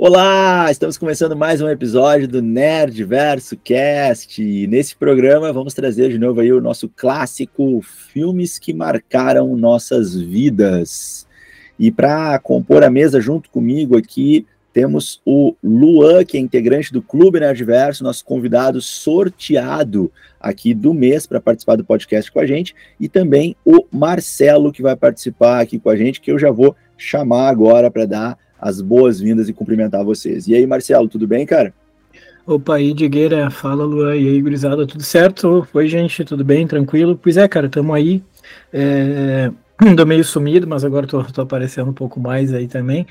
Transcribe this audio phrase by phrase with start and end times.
[0.00, 4.40] Olá, estamos começando mais um episódio do Nerd Verso Cast.
[4.40, 10.14] E nesse programa vamos trazer de novo aí o nosso clássico filmes que marcaram nossas
[10.14, 11.26] vidas.
[11.76, 17.02] E para compor a mesa junto comigo aqui, temos o Luan, que é integrante do
[17.02, 22.72] Clube Nerdverso, nosso convidado sorteado aqui do mês para participar do podcast com a gente,
[23.00, 26.76] e também o Marcelo, que vai participar aqui com a gente, que eu já vou
[26.96, 30.48] chamar agora para dar as boas-vindas e cumprimentar vocês.
[30.48, 31.72] E aí, Marcelo, tudo bem, cara?
[32.46, 35.66] Opa, aí, Digueira, fala, Luan, e aí, gurizada, tudo certo?
[35.72, 37.18] Oi, gente, tudo bem, tranquilo?
[37.22, 38.22] Pois é, cara, tamo aí,
[38.72, 39.50] é...
[40.06, 43.06] Meio sumido, mas agora tô, tô aparecendo um pouco mais aí também.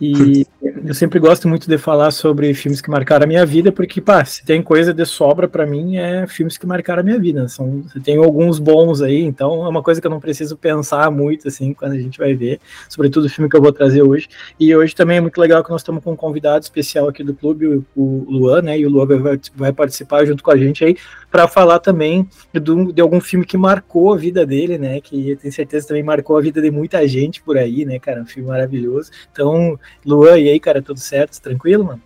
[0.00, 0.46] E
[0.84, 4.24] eu sempre gosto muito de falar sobre filmes que marcaram a minha vida, porque, pá,
[4.24, 7.48] se tem coisa de sobra para mim, é filmes que marcaram a minha vida.
[7.48, 11.48] São, tem alguns bons aí, então é uma coisa que eu não preciso pensar muito,
[11.48, 14.28] assim, quando a gente vai ver, sobretudo o filme que eu vou trazer hoje.
[14.60, 17.34] E hoje também é muito legal que nós estamos com um convidado especial aqui do
[17.34, 20.84] clube, o, o Luan, né, e o Luan vai, vai participar junto com a gente
[20.84, 20.96] aí,
[21.30, 25.36] para falar também do, de algum filme que marcou a vida dele, né, que eu
[25.36, 28.48] tenho certeza também marcou a vida de muita gente por aí, né, cara, um filme
[28.48, 29.10] maravilhoso.
[29.32, 31.40] Então, Luan, e aí, cara, tudo certo?
[31.40, 32.02] Tranquilo, mano?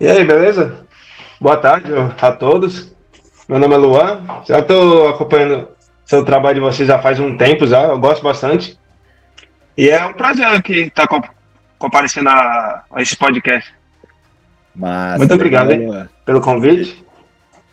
[0.00, 0.86] E aí, beleza?
[1.40, 2.94] Boa tarde a todos.
[3.48, 4.22] Meu nome é Luan.
[4.46, 5.68] Já estou acompanhando
[6.04, 7.82] seu trabalho de vocês já faz um tempo já.
[7.82, 8.78] Eu gosto bastante.
[9.76, 11.06] E é um prazer aqui estar
[11.78, 13.72] comparecendo a, a esse podcast.
[14.74, 17.04] Mas, Muito obrigado hein, pelo convite.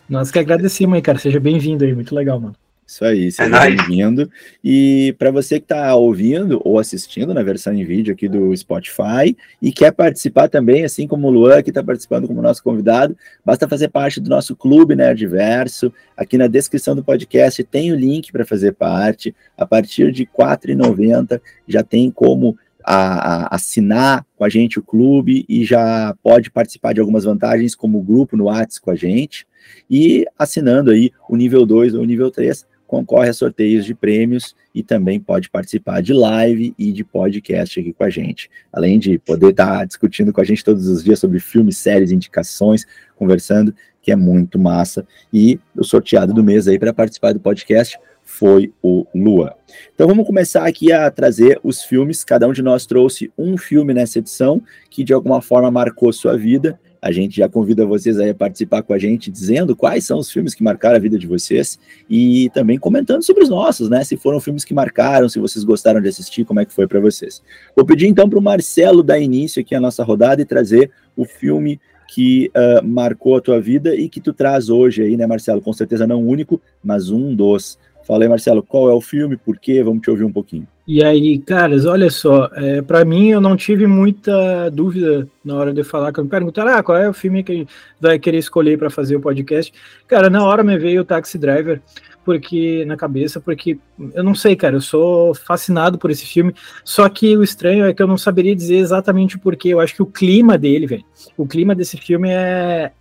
[0.08, 1.18] Nós que agradecemos aí, cara.
[1.18, 1.94] Seja bem-vindo aí.
[1.94, 2.56] Muito legal, mano.
[2.86, 4.30] Isso aí, seja é bem-vindo.
[4.62, 9.34] E para você que está ouvindo ou assistindo na versão em vídeo aqui do Spotify
[9.60, 13.66] e quer participar também, assim como o Luan, que está participando como nosso convidado, basta
[13.66, 15.90] fazer parte do nosso clube Nerdverso.
[16.14, 19.34] Aqui na descrição do podcast tem o link para fazer parte.
[19.56, 24.82] A partir de R$ 4,90 já tem como a, a, assinar com a gente o
[24.82, 28.94] clube e já pode participar de algumas vantagens, como o grupo no WhatsApp com a
[28.94, 29.46] gente.
[29.90, 34.54] E assinando aí o nível 2 ou o nível 3, concorre a sorteios de prêmios
[34.72, 38.48] e também pode participar de live e de podcast aqui com a gente.
[38.72, 42.86] Além de poder estar discutindo com a gente todos os dias sobre filmes, séries, indicações,
[43.16, 45.04] conversando, que é muito massa.
[45.32, 49.56] E o sorteado do mês aí para participar do podcast foi o Lua.
[49.92, 52.22] Então vamos começar aqui a trazer os filmes.
[52.22, 56.36] Cada um de nós trouxe um filme nessa edição que de alguma forma marcou sua
[56.36, 60.30] vida a gente já convida vocês a participar com a gente, dizendo quais são os
[60.30, 61.78] filmes que marcaram a vida de vocês
[62.08, 64.02] e também comentando sobre os nossos, né?
[64.02, 66.98] Se foram filmes que marcaram, se vocês gostaram de assistir, como é que foi para
[67.00, 67.42] vocês.
[67.76, 71.26] Vou pedir então para o Marcelo dar início aqui à nossa rodada e trazer o
[71.26, 71.78] filme
[72.08, 75.60] que uh, marcou a tua vida e que tu traz hoje aí, né, Marcelo?
[75.60, 77.78] Com certeza não único, mas um dos.
[78.06, 79.82] Fala aí, Marcelo, qual é o filme, por quê?
[79.82, 80.66] Vamos te ouvir um pouquinho.
[80.86, 85.72] E aí, caras, olha só, é, para mim eu não tive muita dúvida na hora
[85.72, 87.66] de falar, quando me perguntaram ah, qual é o filme que
[87.98, 89.72] vai querer escolher para fazer o podcast.
[90.06, 91.80] Cara, na hora me veio o Taxi Driver,
[92.22, 93.78] porque na cabeça, porque
[94.12, 97.94] eu não sei, cara, eu sou fascinado por esse filme, só que o estranho é
[97.94, 99.70] que eu não saberia dizer exatamente o porquê.
[99.70, 102.92] Eu acho que o clima dele, velho, o clima desse filme é,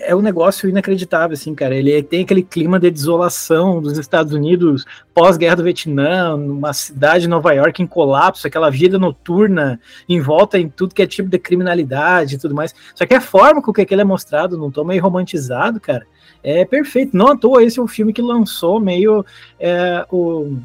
[0.00, 1.74] é um negócio inacreditável, assim, cara.
[1.74, 4.84] Ele tem aquele clima de desolação dos Estados Unidos
[5.14, 10.58] pós-guerra do Vietnã, numa cidade de Nova York em colapso, aquela vida noturna em volta
[10.58, 12.74] em tudo que é tipo de criminalidade e tudo mais.
[12.94, 16.06] Só que a forma com que aquele é mostrado, num tom meio romantizado, cara,
[16.42, 17.16] é perfeito.
[17.16, 19.24] Não à toa, esse é um filme que lançou meio
[19.60, 20.56] é, o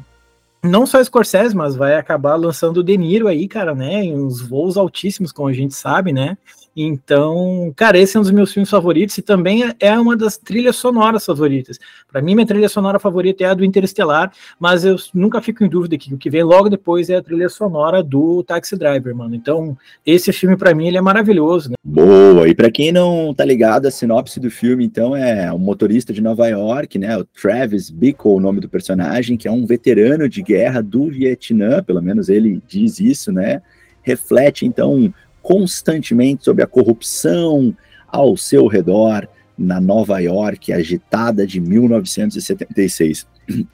[0.62, 4.02] não só Scorsese, mas vai acabar lançando o De Niro aí, cara, né?
[4.04, 6.38] Em uns voos altíssimos, como a gente sabe, né?
[6.76, 10.76] Então, cara, esse é um dos meus filmes favoritos e também é uma das trilhas
[10.76, 11.78] sonoras favoritas.
[12.10, 15.68] Para mim, minha trilha sonora favorita é a do Interestelar, mas eu nunca fico em
[15.68, 19.34] dúvida que o que vem logo depois é a trilha sonora do Taxi Driver, mano.
[19.34, 21.74] Então, esse filme para mim ele é maravilhoso, né?
[21.84, 22.48] Boa.
[22.48, 26.20] E para quem não tá ligado, a sinopse do filme então é um motorista de
[26.20, 30.42] Nova York, né, o Travis Bickle, o nome do personagem, que é um veterano de
[30.42, 33.62] guerra do Vietnã, pelo menos ele diz isso, né?
[34.02, 35.12] Reflete então
[35.44, 37.76] constantemente sobre a corrupção
[38.08, 39.28] ao seu redor
[39.58, 43.26] na Nova York agitada de 1976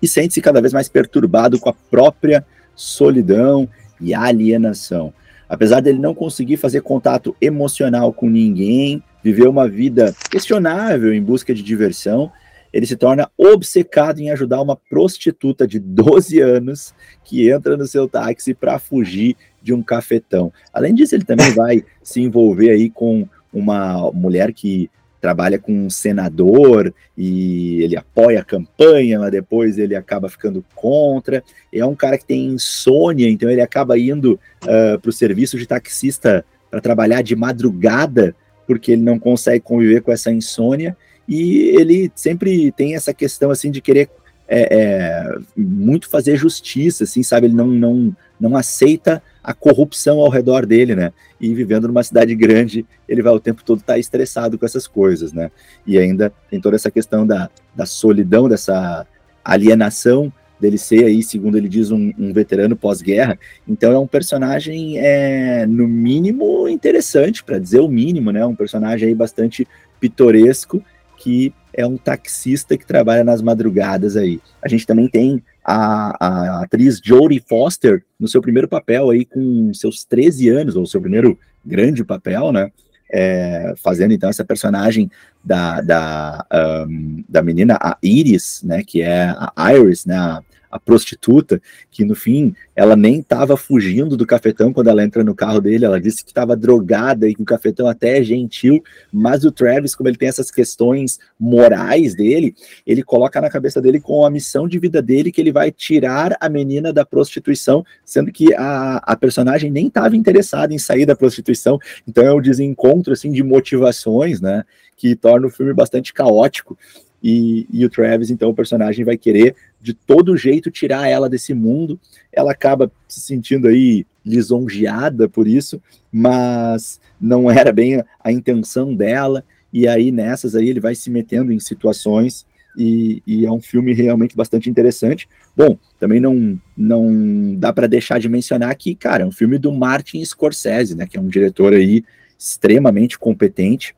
[0.02, 3.68] e sente-se cada vez mais perturbado com a própria solidão
[4.00, 5.14] e alienação.
[5.48, 11.54] Apesar dele não conseguir fazer contato emocional com ninguém, viver uma vida questionável em busca
[11.54, 12.32] de diversão,
[12.72, 16.92] ele se torna obcecado em ajudar uma prostituta de 12 anos
[17.24, 20.52] que entra no seu táxi para fugir de um cafetão.
[20.72, 24.90] Além disso, ele também vai se envolver aí com uma mulher que
[25.20, 31.44] trabalha com um senador e ele apoia a campanha, mas depois ele acaba ficando contra.
[31.72, 35.66] É um cara que tem insônia, então ele acaba indo uh, para o serviço de
[35.66, 38.34] taxista para trabalhar de madrugada,
[38.66, 40.96] porque ele não consegue conviver com essa insônia,
[41.28, 44.08] e ele sempre tem essa questão assim de querer
[44.48, 47.46] é, é, muito fazer justiça, assim, sabe?
[47.46, 51.12] Ele não, não, não aceita a corrupção ao redor dele, né?
[51.40, 54.86] E vivendo numa cidade grande, ele vai o tempo todo estar tá estressado com essas
[54.86, 55.50] coisas, né?
[55.86, 59.06] E ainda tem toda essa questão da, da solidão, dessa
[59.44, 63.38] alienação dele ser aí, segundo ele diz, um, um veterano pós-guerra.
[63.66, 68.44] Então é um personagem, é, no mínimo, interessante, para dizer o mínimo, né?
[68.44, 69.66] Um personagem aí bastante
[69.98, 70.82] pitoresco
[71.16, 74.40] que é um taxista que trabalha nas madrugadas aí.
[74.62, 79.72] A gente também tem a, a atriz Jodie Foster no seu primeiro papel aí com
[79.72, 82.72] seus 13 anos, ou seu primeiro grande papel, né?
[83.12, 85.10] É, fazendo então essa personagem
[85.42, 86.46] da, da,
[86.88, 88.82] um, da menina, a Iris, né?
[88.82, 90.16] Que é a Iris, né?
[90.16, 95.24] A, a prostituta, que no fim ela nem estava fugindo do cafetão quando ela entra
[95.24, 98.82] no carro dele, ela disse que estava drogada e que o cafetão até é gentil,
[99.12, 102.54] mas o Travis, como ele tem essas questões morais dele,
[102.86, 106.36] ele coloca na cabeça dele com a missão de vida dele que ele vai tirar
[106.40, 111.16] a menina da prostituição, sendo que a, a personagem nem estava interessada em sair da
[111.16, 114.64] prostituição, então é um desencontro assim de motivações, né,
[114.96, 116.78] que torna o filme bastante caótico.
[117.22, 121.52] E, e, o Travis, então, o personagem vai querer de todo jeito tirar ela desse
[121.52, 122.00] mundo.
[122.32, 125.82] Ela acaba se sentindo aí lisonjeada por isso,
[126.12, 129.44] mas não era bem a intenção dela.
[129.72, 132.44] E aí nessas aí ele vai se metendo em situações
[132.76, 135.28] e, e é um filme realmente bastante interessante.
[135.56, 139.72] Bom, também não não dá para deixar de mencionar que, cara, é um filme do
[139.72, 142.04] Martin Scorsese, né, que é um diretor aí
[142.38, 143.94] extremamente competente.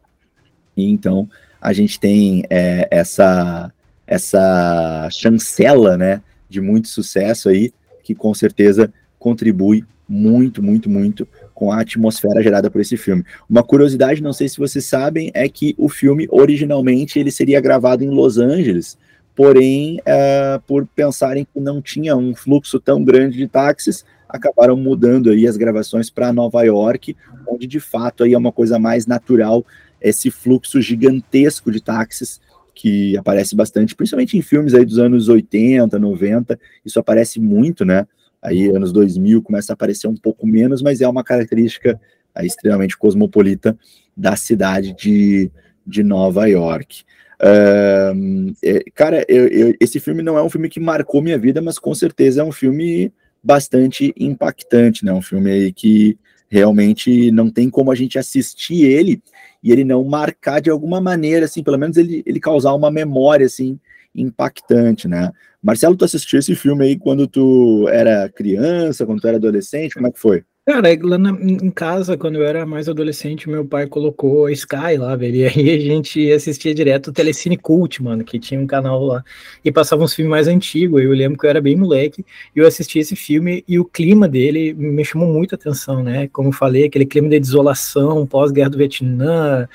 [0.76, 1.28] E então
[1.62, 3.72] a gente tem é, essa
[4.04, 7.72] essa chancela, né, de muito sucesso aí,
[8.02, 13.24] que com certeza contribui muito, muito, muito com a atmosfera gerada por esse filme.
[13.48, 18.04] Uma curiosidade, não sei se vocês sabem, é que o filme originalmente ele seria gravado
[18.04, 18.98] em Los Angeles,
[19.34, 25.30] porém, é, por pensarem que não tinha um fluxo tão grande de táxis, acabaram mudando
[25.30, 27.16] aí as gravações para Nova York,
[27.48, 29.64] onde de fato aí é uma coisa mais natural
[30.02, 32.40] esse fluxo gigantesco de táxis
[32.74, 38.06] que aparece bastante, principalmente em filmes aí dos anos 80, 90, isso aparece muito, né?
[38.40, 42.00] Aí anos 2000 começa a aparecer um pouco menos, mas é uma característica
[42.34, 43.78] aí, extremamente cosmopolita
[44.16, 45.50] da cidade de,
[45.86, 47.04] de Nova York.
[47.40, 51.60] Uh, é, cara, eu, eu, esse filme não é um filme que marcou minha vida,
[51.60, 53.12] mas com certeza é um filme
[53.42, 55.12] bastante impactante, né?
[55.12, 56.16] Um filme aí que
[56.48, 59.22] realmente não tem como a gente assistir ele
[59.62, 63.46] e ele não marcar de alguma maneira, assim, pelo menos ele, ele causar uma memória,
[63.46, 63.78] assim,
[64.14, 65.30] impactante, né?
[65.62, 70.08] Marcelo, tu assistiu esse filme aí quando tu era criança, quando tu era adolescente, como
[70.08, 70.44] é que foi?
[70.64, 74.96] Cara, lá na, em casa, quando eu era mais adolescente, meu pai colocou a Sky
[74.96, 78.66] lá, velho, e aí a gente assistia direto o Telecine Cult, mano, que tinha um
[78.66, 79.24] canal lá,
[79.64, 82.24] e passava uns filmes mais antigos, eu lembro que eu era bem moleque,
[82.54, 86.28] e eu assisti esse filme, e o clima dele me chamou muito a atenção, né,
[86.28, 89.68] como eu falei, aquele clima de desolação, pós-guerra do Vietnã,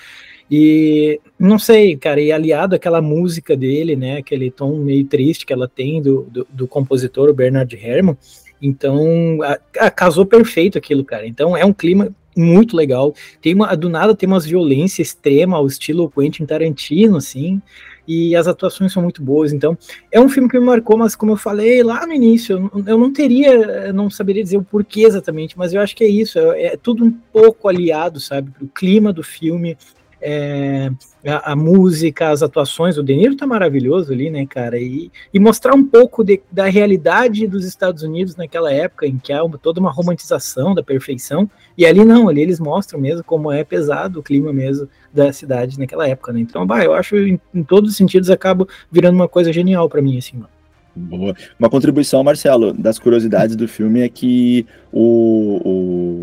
[0.50, 5.52] e não sei, cara, e aliado àquela música dele, né, aquele tom meio triste que
[5.52, 8.18] ela tem do, do, do compositor, o Bernard Herrmann,
[8.62, 11.28] então, a, a, casou perfeito aquilo, cara.
[11.28, 13.14] Então, é um clima muito legal.
[13.42, 17.62] Tem uma, do nada tem umas violência extrema ao estilo Quentin Tarantino, assim,
[18.08, 19.52] e as atuações são muito boas.
[19.52, 19.78] Então,
[20.12, 22.98] é um filme que me marcou, mas como eu falei lá no início, eu, eu
[22.98, 26.66] não teria, não saberia dizer o porquê exatamente, mas eu acho que é isso, é,
[26.68, 29.76] é tudo um pouco aliado, sabe, o clima do filme,
[30.22, 30.90] é,
[31.26, 35.40] a, a, música, as atuações, o De Niro tá maravilhoso ali, né, cara, e, e
[35.40, 39.58] mostrar um pouco de, da realidade dos Estados Unidos naquela época, em que há uma,
[39.58, 44.20] toda uma romantização da perfeição, e ali não, ali eles mostram mesmo como é pesado
[44.20, 47.92] o clima mesmo da cidade naquela época, né, então, bah, eu acho, em, em todos
[47.92, 50.57] os sentidos, acaba virando uma coisa genial para mim, assim, mano.
[50.98, 51.36] Boa.
[51.60, 55.62] Uma contribuição, Marcelo, das curiosidades do filme é que o,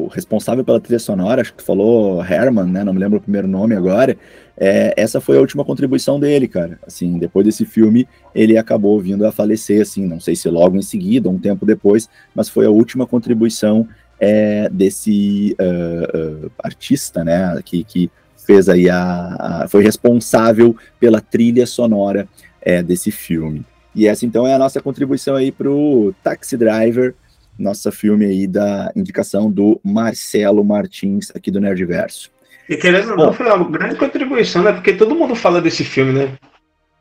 [0.05, 2.83] o, responsável pela trilha sonora, acho que tu falou Herman, né?
[2.83, 4.17] Não me lembro o primeiro nome agora.
[4.57, 6.79] É, essa foi a última contribuição dele, cara.
[6.85, 10.83] Assim, depois desse filme, ele acabou vindo a falecer, assim, não sei se logo em
[10.83, 13.89] seguida, um tempo depois, mas foi a última contribuição
[14.19, 17.61] é, desse uh, uh, artista, né?
[17.65, 22.29] Que, que fez aí a, a, foi responsável pela trilha sonora
[22.61, 23.65] é, desse filme.
[23.95, 27.15] E essa então é a nossa contribuição aí para o Taxi Driver,
[27.59, 32.31] nossa filme aí da indicação do Marcelo Martins aqui do Nerdverso.
[32.69, 34.73] E querendo ou não, foi uma grande contribuição, né?
[34.73, 36.33] Porque todo mundo fala desse filme, né?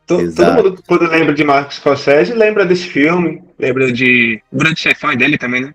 [0.06, 4.40] Todo, todo mundo, quando lembra de Marcos Scorsese, lembra desse filme, lembra de.
[4.52, 5.74] O grande chefão dele também, né?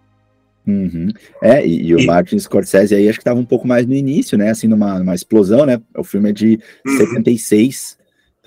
[0.68, 1.12] Uhum.
[1.42, 2.06] É, e, e o e...
[2.06, 4.52] Martin Scorsese aí acho que estava um pouco mais no início, né?
[4.52, 5.82] Assim, numa, numa explosão, né?
[5.98, 6.98] O filme é de uhum.
[6.98, 7.98] 76,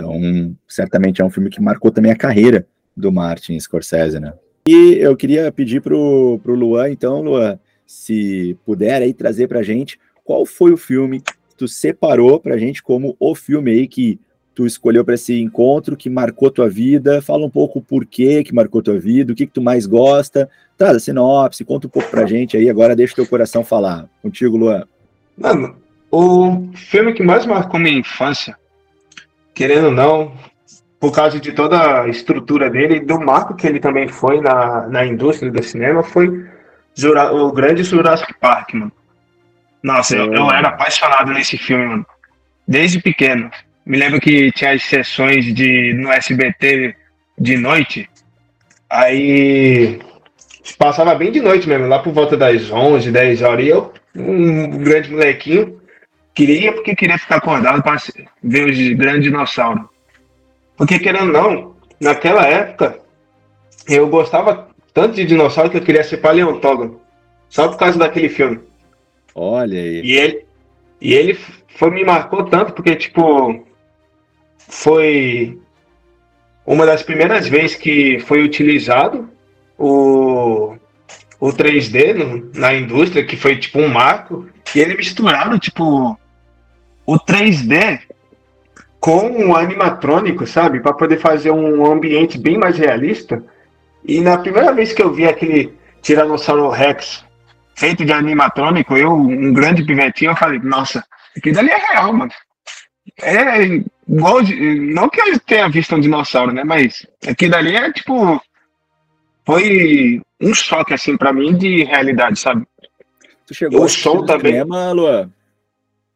[0.03, 2.67] então certamente é um filme que marcou também a carreira
[2.97, 4.35] do Martin Scorsese, né?
[4.67, 9.99] E eu queria pedir pro, pro Luan, então, Luan, se puder aí trazer pra gente
[10.25, 14.21] qual foi o filme que tu separou pra gente como o filme aí que
[14.55, 17.23] tu escolheu para esse encontro, que marcou tua vida.
[17.23, 20.49] Fala um pouco o porquê que marcou tua vida, o que, que tu mais gosta.
[20.77, 22.69] Traz a sinopse, conta um pouco pra gente aí.
[22.69, 24.09] Agora deixa teu coração falar.
[24.21, 24.85] Contigo, Luan.
[25.37, 25.77] Mano,
[26.11, 28.57] o filme que mais marcou minha infância,
[29.63, 30.33] querendo ou não,
[30.99, 34.89] por causa de toda a estrutura dele e do marco que ele também foi na,
[34.89, 36.49] na indústria do cinema, foi
[36.97, 38.91] Jura, o grande Jurassic Park, mano.
[39.81, 42.07] Nossa, eu, eu era apaixonado nesse filme, mano.
[42.67, 43.51] Desde pequeno.
[43.87, 46.97] Me lembro que tinha as sessões de, no SBT
[47.39, 48.11] de noite.
[48.91, 50.01] Aí
[50.77, 53.65] passava bem de noite mesmo, lá por volta das 11, 10 horas.
[53.65, 55.81] E eu, um grande molequinho,
[56.35, 57.97] queria porque queria ficar acordado para
[58.43, 59.85] ver os grandes dinossauros.
[60.77, 62.99] Porque, querendo ou não, naquela época,
[63.89, 67.01] eu gostava tanto de dinossauro que eu queria ser paleontólogo.
[67.49, 68.61] Só por causa daquele filme.
[69.35, 70.01] Olha aí.
[70.03, 70.45] E ele,
[71.01, 71.39] e ele
[71.77, 73.67] foi, me marcou tanto, porque, tipo,
[74.59, 75.59] foi
[76.65, 79.29] uma das primeiras vezes que foi utilizado
[79.79, 80.77] o,
[81.41, 86.19] o 3D no, na indústria, que foi tipo um marco, e ele misturado, tipo,
[87.07, 88.01] o 3D
[89.01, 90.81] com o animatrônico, sabe?
[90.81, 93.43] Para poder fazer um ambiente bem mais realista.
[94.05, 97.25] E na primeira vez que eu vi aquele Tiranossauro Rex
[97.75, 101.05] feito de animatrônico, eu, um grande pivetinho, eu falei, nossa,
[101.37, 102.31] aquilo ali é real, mano.
[103.21, 104.55] É igual, de,
[104.95, 106.63] não que eu tenha visto um dinossauro, né?
[106.63, 108.41] Mas aquilo ali é tipo,
[109.45, 112.65] foi um choque, assim, para mim, de realidade, sabe?
[113.47, 114.53] Tu chegou o som também.
[114.53, 115.33] Cinema, Luan?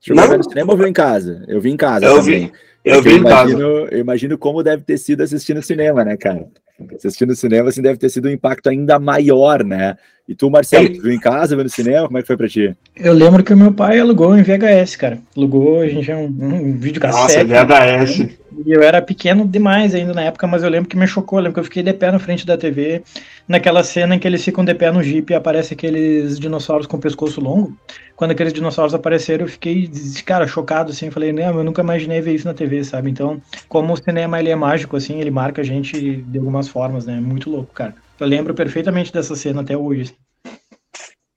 [0.00, 0.28] Chegou não?
[0.28, 1.44] a ver no cinema ou viu em casa?
[1.48, 2.46] Eu vi em casa eu também.
[2.46, 2.52] Vi,
[2.84, 3.94] eu vi em imagino, casa.
[3.94, 6.46] Eu imagino como deve ter sido assistir no cinema, né, cara?
[6.94, 9.96] Assistir no cinema, assim, deve ter sido um impacto ainda maior, né?
[10.28, 12.06] E tu, Marcelo, tu viu em casa, viu no cinema?
[12.06, 12.74] Como é que foi pra ti?
[12.96, 15.18] Eu lembro que o meu pai alugou em VHS, cara.
[15.36, 17.44] Alugou, a gente tinha um, um vídeo cassete.
[17.44, 18.18] Nossa, VHS.
[18.18, 18.30] Né?
[18.64, 21.38] E eu era pequeno demais ainda na época, mas eu lembro que me chocou.
[21.38, 23.02] Eu lembro que eu fiquei de pé na frente da TV,
[23.46, 26.98] naquela cena em que eles ficam de pé no Jeep e aparece aqueles dinossauros com
[26.98, 27.76] pescoço longo.
[28.16, 29.88] Quando aqueles dinossauros apareceram, eu fiquei,
[30.24, 31.10] cara, chocado, assim.
[31.10, 33.10] Falei, não, eu nunca imaginei ver isso na TV, sabe?
[33.10, 37.06] Então, como o cinema ele é mágico, assim, ele marca a gente de algumas formas,
[37.06, 37.20] né?
[37.20, 37.94] Muito louco, cara.
[38.18, 40.14] Eu lembro perfeitamente dessa cena até hoje.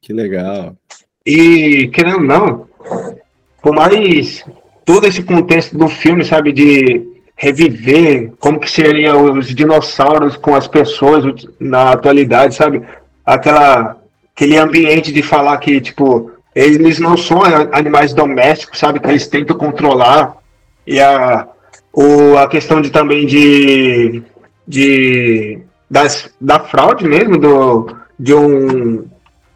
[0.02, 0.76] Que legal.
[1.26, 2.68] E, querendo ou não,
[3.62, 4.44] por mais
[4.86, 7.06] todo esse contexto do filme, sabe, de
[7.36, 12.82] reviver como que seriam os dinossauros com as pessoas na atualidade, sabe?
[13.26, 13.98] Aquela
[14.36, 19.00] aquele ambiente de falar que tipo eles não são animais domésticos, sabe?
[19.00, 20.36] Que eles tentam controlar
[20.86, 21.48] e a
[21.94, 24.22] o, a questão de também de
[24.68, 29.06] de das, da fraude mesmo do de um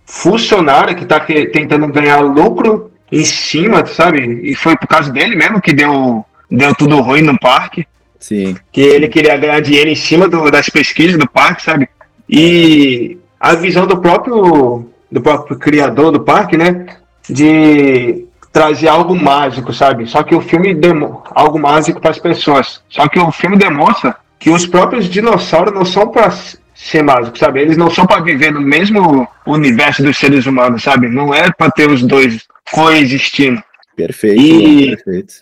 [0.06, 4.42] funcionário que está tentando ganhar lucro em cima, sabe?
[4.44, 7.86] E foi por causa dele mesmo que deu, deu tudo ruim no parque.
[8.20, 8.56] Sim.
[8.72, 11.90] Que ele queria ganhar dinheiro em cima do, das pesquisas do parque, sabe?
[12.30, 16.86] E a visão do próprio, do próprio criador do parque, né?
[17.30, 20.08] De trazer algo mágico, sabe?
[20.08, 22.82] Só que o filme demo algo mágico para as pessoas.
[22.88, 26.30] Só que o filme demonstra que os próprios dinossauros não são para
[26.76, 27.62] ser mágico, sabe?
[27.62, 31.08] Eles não são para viver no mesmo universo dos seres humanos, sabe?
[31.08, 33.64] Não é para ter os dois coexistindo.
[33.96, 35.34] Perfeito, e, perfeito.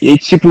[0.00, 0.48] E, tipo,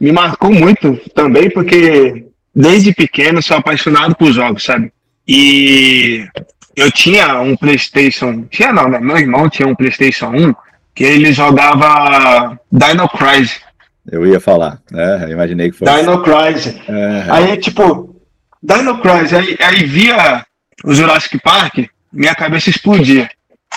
[0.00, 4.92] me marcou muito também, porque desde pequeno sou apaixonado por jogos, sabe?
[5.24, 6.26] E
[6.74, 8.46] eu tinha um PlayStation.
[8.50, 8.98] Tinha não, né?
[8.98, 10.52] Meu irmão tinha um PlayStation 1
[10.92, 13.60] que ele jogava Dino Crisis.
[14.10, 15.24] Eu ia falar, né?
[15.24, 15.94] Eu imaginei que fosse.
[15.94, 16.74] Dino Crisis.
[16.88, 17.32] Uhum.
[17.32, 18.16] Aí, tipo,
[18.62, 20.44] Dino Crisis, aí, aí via
[20.84, 23.28] o Jurassic Park, minha cabeça explodia.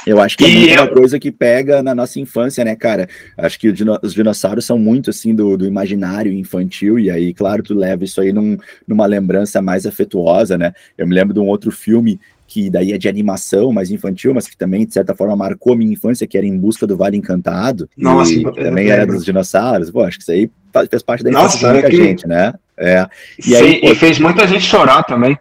[0.05, 3.07] Eu acho que é uma coisa que pega na nossa infância, né, cara?
[3.37, 7.75] Acho que os dinossauros são muito, assim, do, do imaginário infantil, e aí, claro, tu
[7.75, 8.57] leva isso aí num,
[8.87, 10.73] numa lembrança mais afetuosa, né?
[10.97, 12.19] Eu me lembro de um outro filme
[12.51, 15.75] que daí é de animação, mais infantil, mas que também, de certa forma, marcou a
[15.77, 17.89] minha infância, que era Em Busca do Vale Encantado.
[17.97, 19.89] Nossa, e também era dos dinossauros.
[19.89, 20.51] Pô, acho que isso aí
[20.89, 21.95] fez parte da infância Nossa, de muita é que...
[21.95, 22.53] gente, né?
[22.75, 23.07] É.
[23.47, 23.87] E, aí, pô...
[23.87, 25.39] e fez muita gente chorar também.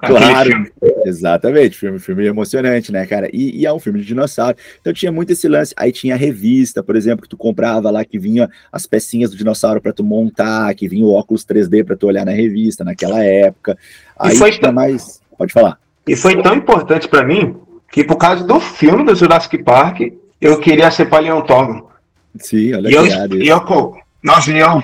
[0.00, 0.66] Claro,
[1.06, 3.30] exatamente, filme, filme emocionante, né, cara?
[3.32, 4.54] E, e, é um filme de dinossauro.
[4.82, 5.72] Então tinha muito esse lance.
[5.78, 9.80] Aí tinha revista, por exemplo, que tu comprava lá, que vinha as pecinhas do dinossauro
[9.80, 13.78] para tu montar, que vinha o óculos 3D para tu olhar na revista naquela época.
[14.18, 15.22] Aí e foi mais.
[15.38, 15.78] Pode falar.
[16.06, 17.56] E foi tão importante para mim
[17.90, 20.00] que por causa do filme do Jurassic Park,
[20.40, 21.90] eu queria ser paleontólogo.
[22.38, 24.82] Sim, olha e eu, e eu, Nossa, eu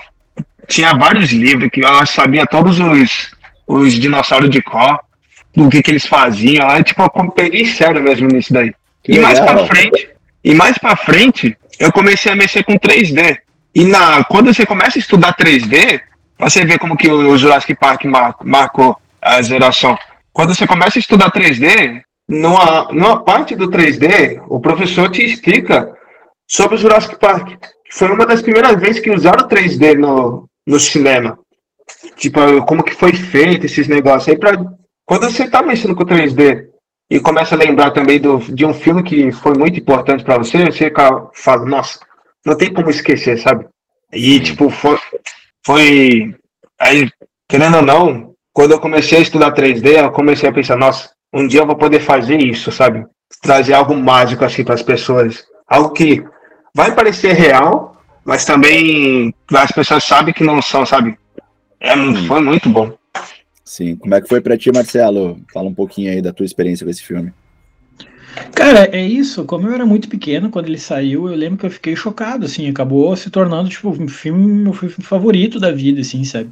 [0.67, 3.31] tinha vários livros que eu sabia todos os,
[3.67, 4.99] os dinossauros de cor,
[5.55, 6.69] do que, que eles faziam.
[6.69, 8.75] Aí, tipo, eu peguei sério mesmo nisso daí.
[9.03, 9.33] Que e legal.
[9.33, 10.09] mais pra frente,
[10.45, 13.39] e mais pra frente, eu comecei a mexer com 3D.
[13.75, 16.01] E na, quando você começa a estudar 3D,
[16.39, 19.99] você vê como que o, o Jurassic Park mar, marcou a geração.
[20.37, 25.97] Quando você começa a estudar 3D, numa, numa parte do 3D, o professor te explica
[26.47, 27.55] sobre o Jurassic Park.
[27.91, 31.39] Foi uma das primeiras vezes que usaram 3D no, no cinema.
[32.17, 34.29] Tipo, como que foi feito esses negócios.
[34.29, 34.63] Aí, pra,
[35.07, 36.67] quando você tá mexendo com 3D
[37.09, 40.67] e começa a lembrar também do, de um filme que foi muito importante para você,
[40.67, 40.93] você
[41.33, 41.99] fala, nossa,
[42.45, 43.67] não tem como esquecer, sabe?
[44.13, 44.99] E, tipo, foi,
[45.65, 46.37] foi.
[46.79, 47.09] Aí,
[47.49, 51.47] querendo ou não, quando eu comecei a estudar 3D, eu comecei a pensar, nossa, um
[51.47, 53.05] dia eu vou poder fazer isso, sabe?
[53.43, 55.45] Trazer algo mágico assim para as pessoas.
[55.69, 56.25] Algo que
[56.75, 61.19] vai parecer real, mas também as pessoas sabem que não são, sabe?
[61.79, 61.95] É,
[62.27, 62.97] foi muito bom.
[63.63, 63.95] Sim.
[63.97, 65.39] Como é que foi para ti, Marcelo?
[65.53, 67.35] Fala um pouquinho aí da tua experiência com esse filme.
[68.55, 69.45] Cara, é isso.
[69.45, 72.71] Como eu era muito pequeno quando ele saiu, eu lembro que eu fiquei chocado, assim,
[72.71, 76.51] acabou se tornando, tipo, um filme, meu filme favorito da vida, assim, sabe?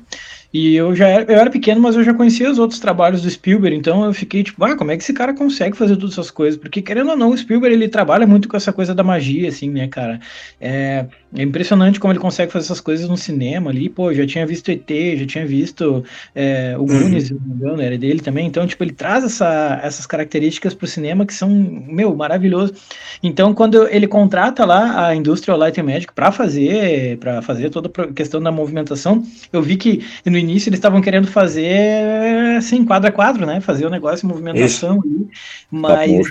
[0.55, 3.29] E eu já era, eu era pequeno, mas eu já conhecia os outros trabalhos do
[3.29, 6.31] Spielberg, então eu fiquei tipo, ah, como é que esse cara consegue fazer todas essas
[6.31, 6.57] coisas?
[6.57, 9.69] Porque, querendo ou não, o Spielberg ele trabalha muito com essa coisa da magia, assim,
[9.69, 10.21] né, cara?
[10.61, 11.07] É,
[11.37, 13.89] é impressionante como ele consegue fazer essas coisas no cinema ali.
[13.89, 16.87] Pô, já tinha visto ET, já tinha visto é, o uhum.
[16.87, 17.39] Goonies, uhum.
[17.41, 18.47] não me engano, era dele também.
[18.47, 22.75] Então, tipo, ele traz essa, essas características pro cinema que são, meu, maravilhoso.
[23.21, 27.91] Então, quando ele contrata lá a Industrial Light and Magic para fazer, para fazer toda
[28.01, 33.09] a questão da movimentação, eu vi que no início eles estavam querendo fazer assim, quadro
[33.09, 33.61] a quadro, né?
[33.61, 35.29] Fazer o negócio em movimentação ali.
[35.71, 36.31] Mas,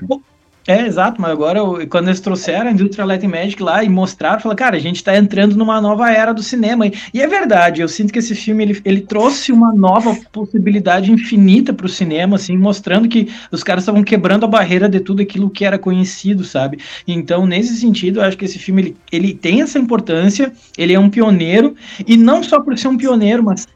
[0.66, 4.58] é, exato, mas agora quando eles trouxeram a Industrial Light Magic lá e mostraram, falaram,
[4.58, 6.90] cara, a gente está entrando numa nova era do cinema.
[7.14, 11.74] E é verdade, eu sinto que esse filme ele, ele trouxe uma nova possibilidade infinita
[11.74, 15.50] para o cinema, assim, mostrando que os caras estavam quebrando a barreira de tudo aquilo
[15.50, 16.80] que era conhecido, sabe?
[17.06, 21.00] Então, nesse sentido, eu acho que esse filme ele, ele tem essa importância, ele é
[21.00, 21.76] um pioneiro,
[22.08, 23.68] e não só por ser um pioneiro, mas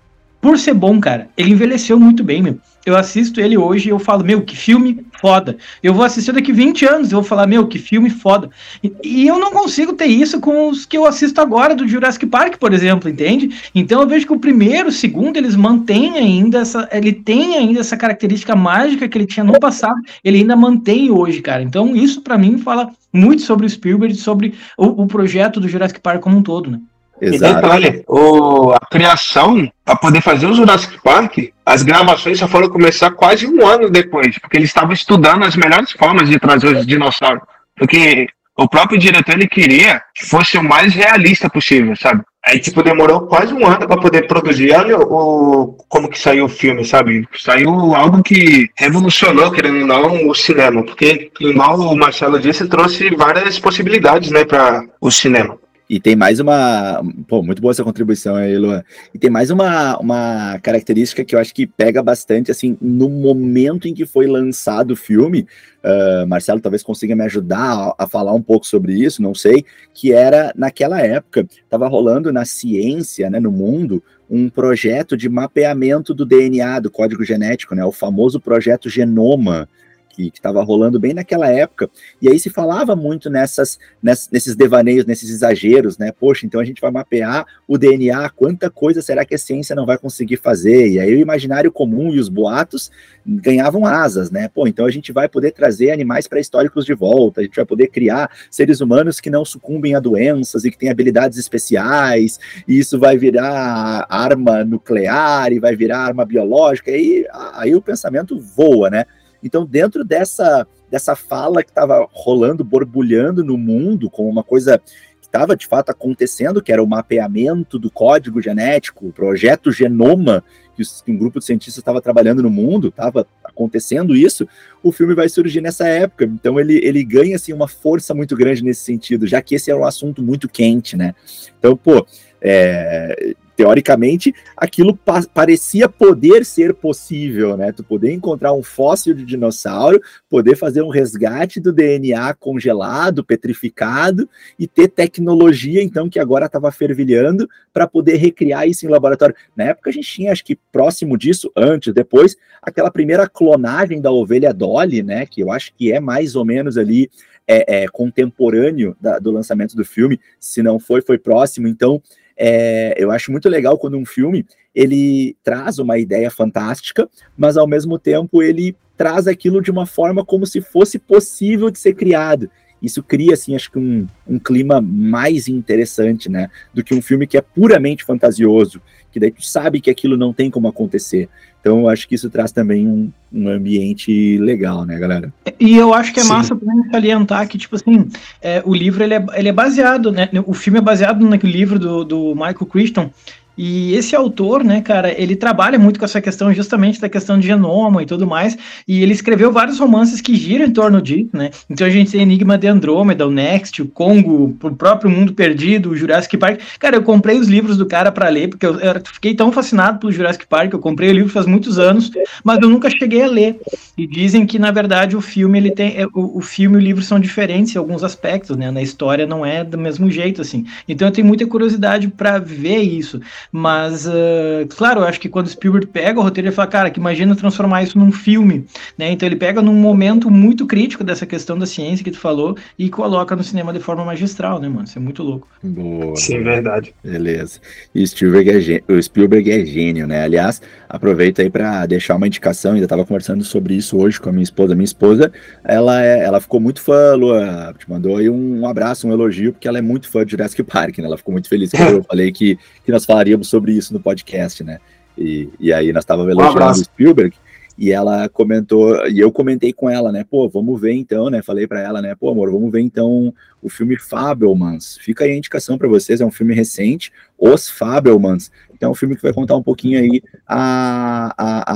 [0.42, 1.30] por ser bom, cara.
[1.38, 5.06] Ele envelheceu muito bem, meu eu assisto ele hoje e eu falo, meu, que filme
[5.20, 5.58] foda.
[5.84, 8.50] Eu vou assistir daqui 20 anos e vou falar, meu, que filme foda.
[8.82, 12.26] E, e, eu não consigo ter isso com os que eu assisto agora do Jurassic
[12.28, 13.54] Park, por exemplo, entende?
[13.76, 17.82] Então eu vejo que o primeiro, o segundo, eles mantêm ainda essa, ele tem ainda
[17.82, 21.62] essa característica mágica que ele tinha no passado, ele ainda mantém hoje, cara.
[21.62, 26.00] Então isso para mim fala muito sobre o Spielberg, sobre o, o projeto do Jurassic
[26.00, 26.80] Park como um todo, né?
[27.22, 27.52] Exato.
[27.52, 32.70] E detalhe, o, a criação, para poder fazer o Jurassic Park, as gravações só foram
[32.70, 36.86] começar quase um ano depois, porque eles estavam estudando as melhores formas de trazer os
[36.86, 37.42] dinossauros.
[37.76, 38.28] Porque
[38.58, 42.22] o próprio diretor ele queria que fosse o mais realista possível, sabe?
[42.48, 44.72] Aí, tipo, demorou quase um ano para poder produzir.
[44.74, 47.28] Olha o, como que saiu o filme, sabe?
[47.38, 50.82] Saiu algo que revolucionou, querendo ou não, o cinema.
[50.82, 55.60] Porque, igual o Marcelo disse, trouxe várias possibilidades, né, para o cinema.
[55.90, 57.02] E tem mais uma.
[57.28, 58.84] Pô, muito boa essa contribuição aí, Luan.
[59.14, 63.88] E tem mais uma, uma característica que eu acho que pega bastante, assim, no momento
[63.88, 65.48] em que foi lançado o filme.
[65.82, 69.64] Uh, Marcelo talvez consiga me ajudar a, a, falar um pouco sobre isso, não sei.
[69.94, 76.14] Que era, naquela época, estava rolando na ciência, né, no mundo, um projeto de mapeamento
[76.14, 79.70] do DNA, do código genético, né, o famoso projeto Genoma
[80.18, 81.90] que estava rolando bem naquela época.
[82.22, 86.12] E aí se falava muito nessas, nesses devaneios, nesses exageros, né?
[86.12, 89.86] Poxa, então a gente vai mapear o DNA, quanta coisa será que a ciência não
[89.86, 90.88] vai conseguir fazer?
[90.90, 92.92] E aí o imaginário comum e os boatos
[93.26, 94.48] ganhavam asas, né?
[94.48, 97.88] Pô, então a gente vai poder trazer animais pré-históricos de volta, a gente vai poder
[97.88, 102.98] criar seres humanos que não sucumbem a doenças e que têm habilidades especiais, e isso
[102.98, 108.90] vai virar arma nuclear e vai virar arma biológica, e aí, aí o pensamento voa,
[108.90, 109.06] né?
[109.44, 114.80] Então, dentro dessa, dessa fala que estava rolando, borbulhando no mundo, como uma coisa
[115.22, 120.44] que estava de fato acontecendo, que era o mapeamento do código genético, o projeto Genoma,
[120.76, 124.48] que, um grupo de cientistas estava trabalhando no mundo, estava acontecendo isso,
[124.84, 126.26] o filme vai surgir nessa época.
[126.26, 129.80] Então ele, ele ganha assim, uma força muito grande nesse sentido, já que esse era
[129.80, 131.16] um assunto muito quente, né?
[131.58, 132.06] Então, pô,
[132.42, 137.72] é, teoricamente, aquilo pa parecia poder ser possível, né?
[137.72, 144.30] Tu poder encontrar um fóssil de dinossauro, poder fazer um resgate do DNA congelado, petrificado
[144.60, 149.36] e ter tecnologia, então, que agora estava fervilhando para poder recriar isso em laboratório.
[149.56, 154.12] Na época a gente tinha, acho que próximo disso, antes, depois, aquela primeira clonagem da
[154.12, 155.26] ovelha Dolly, né?
[155.26, 157.10] Que eu acho que é mais ou menos ali
[157.48, 160.20] é, é contemporâneo da, do lançamento do filme.
[160.40, 161.68] Se não foi, foi próximo.
[161.68, 162.00] Então,
[162.38, 167.68] é, eu acho muito legal quando um filme ele traz uma ideia fantástica, mas ao
[167.68, 172.50] mesmo tempo ele traz aquilo de uma forma como se fosse possível de ser criado.
[172.82, 176.50] Isso cria, assim, acho que um, um clima mais interessante, né?
[176.72, 178.80] Do que um filme que é puramente fantasioso,
[179.18, 181.28] que daí tu sabe que aquilo não tem como acontecer.
[181.60, 185.34] Então, eu acho que isso traz também um, um ambiente legal, né, galera?
[185.60, 186.30] E eu acho que é Sim.
[186.30, 188.08] massa também salientar que, tipo assim,
[188.42, 190.30] é, o livro ele é, ele é baseado, né?
[190.46, 193.10] O filme é baseado no livro do, do Michael Crichton,
[193.58, 197.48] e esse autor, né, cara, ele trabalha muito com essa questão justamente da questão de
[197.48, 201.50] genoma e tudo mais, e ele escreveu vários romances que giram em torno disso, né?
[201.70, 205.90] Então a gente tem Enigma de Andrômeda, o Next, o Congo, o próprio Mundo Perdido,
[205.90, 206.60] o Jurassic Park.
[206.80, 210.00] Cara, eu comprei os livros do cara para ler, porque eu, eu, fiquei tão fascinado
[210.00, 212.12] pelo Jurassic Park, eu comprei o livro faz muitos anos,
[212.44, 213.60] mas eu nunca cheguei a ler.
[213.98, 215.98] E dizem que, na verdade, o filme, ele tem.
[215.98, 218.70] É, o, o filme e o livro são diferentes em alguns aspectos, né?
[218.70, 220.66] Na história não é do mesmo jeito, assim.
[220.88, 223.20] Então eu tenho muita curiosidade para ver isso.
[223.52, 227.00] Mas, uh, claro, eu acho que quando Spielberg pega o roteiro, ele fala, cara, que
[227.00, 228.66] imagina transformar isso num filme,
[228.98, 229.12] né?
[229.12, 232.90] Então ele pega num momento muito crítico dessa questão da ciência que tu falou e
[232.90, 234.84] coloca no cinema de forma magistral, né, mano?
[234.84, 235.48] Isso é muito louco.
[235.64, 236.16] Boa.
[236.16, 236.94] Sim, verdade.
[237.04, 237.60] Beleza.
[237.94, 240.24] E Spielberg é o Spielberg é gênio, né?
[240.24, 244.32] Aliás, aproveita aí para deixar uma indicação, ainda estava conversando sobre isso hoje com a
[244.32, 244.76] minha esposa.
[244.76, 245.32] Minha esposa,
[245.64, 249.54] ela, é, ela ficou muito fã, Lua, te mandou aí um, um abraço, um elogio,
[249.54, 251.06] porque ela é muito fã de Jurassic Park, né?
[251.06, 254.00] Ela ficou muito feliz quando eu falei que, que nós falaríamos falamos sobre isso no
[254.00, 254.80] podcast, né?
[255.18, 257.36] E, e aí nós estávamos elogiando um o Spielberg
[257.78, 260.26] e ela comentou, e eu comentei com ela, né?
[260.28, 261.44] Pô, vamos ver então, né?
[261.44, 262.16] Falei para ela, né?
[262.16, 264.98] Pô, amor, vamos ver então o filme Fabelmans.
[265.00, 268.52] Fica aí a indicação para vocês, é um filme recente, Os Fabelmans.
[268.74, 271.72] Então, é um filme que vai contar um pouquinho aí a, a,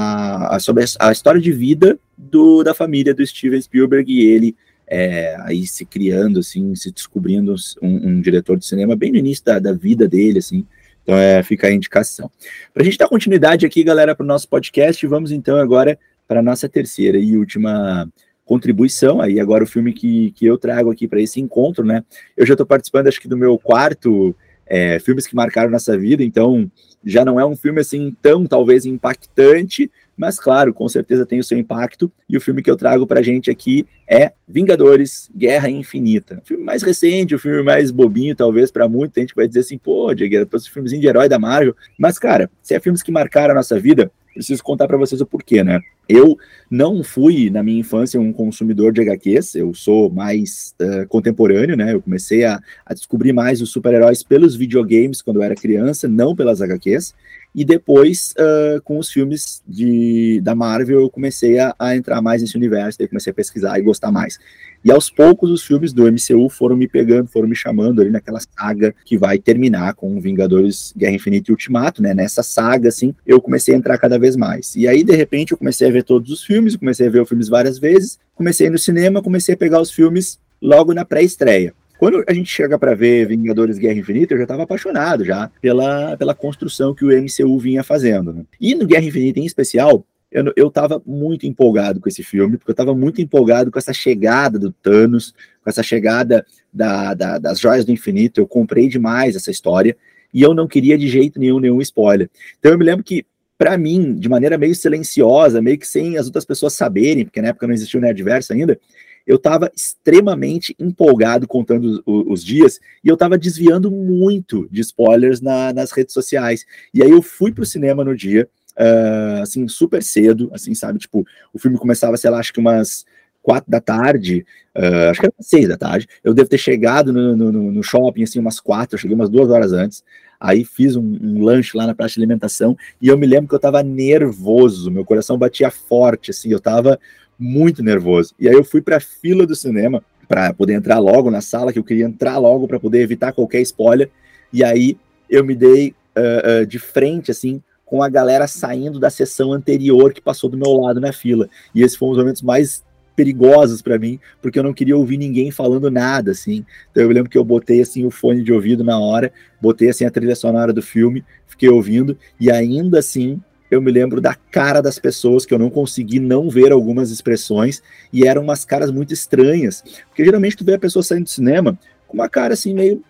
[0.52, 4.56] a, a sobre a história de vida do, da família do Steven Spielberg e ele
[4.88, 9.46] é, aí se criando, assim, se descobrindo um, um, diretor de cinema bem no início
[9.46, 10.66] da, da vida dele, assim.
[11.04, 12.30] Então é, fica a indicação.
[12.74, 16.40] Para a gente dar continuidade aqui, galera, para o nosso podcast, vamos então agora para
[16.40, 18.08] a nossa terceira e última
[18.46, 19.22] contribuição.
[19.22, 22.04] Aí agora o filme que, que eu trago aqui para esse encontro, né?
[22.38, 24.36] Eu já estou participando, acho que do meu quarto
[24.66, 26.72] é, filmes que marcaram nossa vida, então
[27.04, 31.44] já não é um filme assim tão talvez impactante, mas claro, com certeza tem o
[31.44, 32.12] seu impacto.
[32.30, 36.42] E o filme que eu trago pra gente aqui é Vingadores Guerra Infinita.
[36.44, 39.78] O filme mais recente, o filme mais bobinho, talvez, para muita gente vai dizer assim,
[39.78, 41.76] pô, Diego, esse filmezinho de herói da Marvel.
[41.98, 45.26] Mas, cara, se é filmes que marcaram a nossa vida, preciso contar para vocês o
[45.26, 45.80] porquê, né?
[46.08, 46.38] Eu
[46.70, 51.94] não fui, na minha infância, um consumidor de HQs, eu sou mais uh, contemporâneo, né?
[51.94, 56.36] Eu comecei a, a descobrir mais os super-heróis pelos videogames quando eu era criança, não
[56.36, 57.14] pelas HQs.
[57.54, 62.42] E depois, uh, com os filmes de, da Marvel, eu comecei a, a entrar mais
[62.42, 64.40] nesse universo, daí comecei a pesquisar e gostar mais.
[64.84, 68.40] E aos poucos, os filmes do MCU foram me pegando, foram me chamando ali naquela
[68.40, 72.14] saga que vai terminar com Vingadores Guerra Infinita e Ultimato, né?
[72.14, 74.76] Nessa saga, assim, eu comecei a entrar cada vez mais.
[74.76, 77.30] E aí, de repente, eu comecei a ver todos os filmes, comecei a ver os
[77.30, 81.74] filmes várias vezes, comecei no cinema, comecei a pegar os filmes logo na pré-estreia.
[82.02, 86.18] Quando a gente chega para ver Vingadores Guerra Infinita, eu já estava apaixonado já pela,
[86.18, 88.34] pela construção que o MCU vinha fazendo.
[88.34, 88.44] Né?
[88.60, 92.72] E no Guerra Infinita em especial, eu, eu tava muito empolgado com esse filme, porque
[92.72, 97.60] eu estava muito empolgado com essa chegada do Thanos, com essa chegada da, da, das
[97.60, 98.42] Joias do Infinito.
[98.42, 99.96] Eu comprei demais essa história
[100.34, 102.32] e eu não queria de jeito nenhum nenhum spoiler.
[102.58, 103.24] Então eu me lembro que
[103.60, 107.50] para mim, de maneira meio silenciosa, meio que sem as outras pessoas saberem, porque na
[107.50, 108.80] época não existia o Nerdverse ainda,
[109.26, 115.42] eu estava extremamente empolgado contando os, os, dias e eu estava desviando muito de spoilers
[115.42, 116.66] na, nas redes sociais.
[116.94, 121.00] E aí eu fui para o cinema no dia, uh, assim, super cedo, assim, sabe?
[121.00, 123.06] Tipo, o filme começava, sei lá, acho que umas
[123.42, 126.08] quatro da tarde, uh, acho que era seis da tarde.
[126.24, 129.50] Eu devo ter chegado no, no, no, shopping, assim, umas quatro, eu cheguei umas duas
[129.50, 130.04] horas antes.
[130.40, 133.54] Aí fiz um, um, lanche lá na praça de alimentação e eu me lembro que
[133.54, 137.00] eu tava nervoso, meu coração batia forte, assim, eu tava
[137.42, 138.36] muito nervoso.
[138.40, 141.74] E aí eu fui para a fila do cinema para poder entrar logo na sala,
[141.74, 144.12] que eu queria entrar logo para poder evitar qualquer spoiler.
[144.54, 144.96] E aí
[145.28, 150.14] eu me dei uh, uh, de frente, assim, com a galera saindo da sessão anterior
[150.14, 151.50] que passou do meu lado na fila.
[151.74, 152.84] E esses foram os momentos mais
[153.16, 156.64] perigosos para mim, porque eu não queria ouvir ninguém falando nada, assim.
[156.92, 160.06] Então eu lembro que eu botei assim o fone de ouvido na hora, botei assim
[160.06, 164.82] a trilha sonora do filme, fiquei ouvindo e ainda assim eu me lembro da cara
[164.82, 167.82] das pessoas, que eu não consegui não ver algumas expressões,
[168.12, 169.82] e eram umas caras muito estranhas.
[170.10, 173.02] Porque geralmente tu vê a pessoa saindo do cinema com uma cara assim meio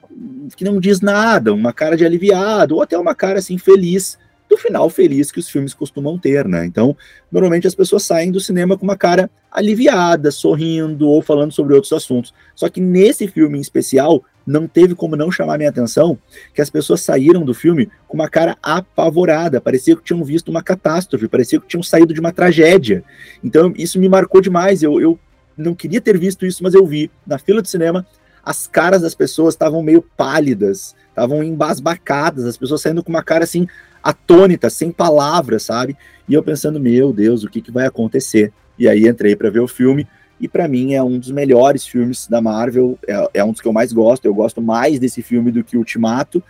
[0.56, 4.58] que não diz nada, uma cara de aliviado, ou até uma cara assim feliz do
[4.58, 6.66] final feliz que os filmes costumam ter, né?
[6.66, 6.96] Então,
[7.32, 11.94] normalmente as pessoas saem do cinema com uma cara aliviada, sorrindo ou falando sobre outros
[11.94, 12.34] assuntos.
[12.54, 16.18] Só que nesse filme em especial, não teve como não chamar minha atenção
[16.54, 20.64] que as pessoas saíram do filme com uma cara apavorada, parecia que tinham visto uma
[20.64, 23.04] catástrofe, parecia que tinham saído de uma tragédia.
[23.44, 24.82] Então, isso me marcou demais.
[24.84, 25.20] Eu, eu
[25.58, 28.06] não queria ter visto isso, mas eu vi na fila de cinema,
[28.44, 33.44] as caras das pessoas estavam meio pálidas, estavam embasbacadas, as pessoas saindo com uma cara
[33.44, 33.68] assim
[34.04, 35.96] atônita, sem palavras, sabe?
[36.28, 38.52] E eu pensando, meu Deus, o que, que vai acontecer?
[38.80, 40.08] E aí entrei para ver o filme,
[40.42, 43.68] e para mim é um dos melhores filmes da Marvel, é, é, um dos que
[43.68, 46.44] eu mais gosto, eu gosto mais desse filme do que Ultimato,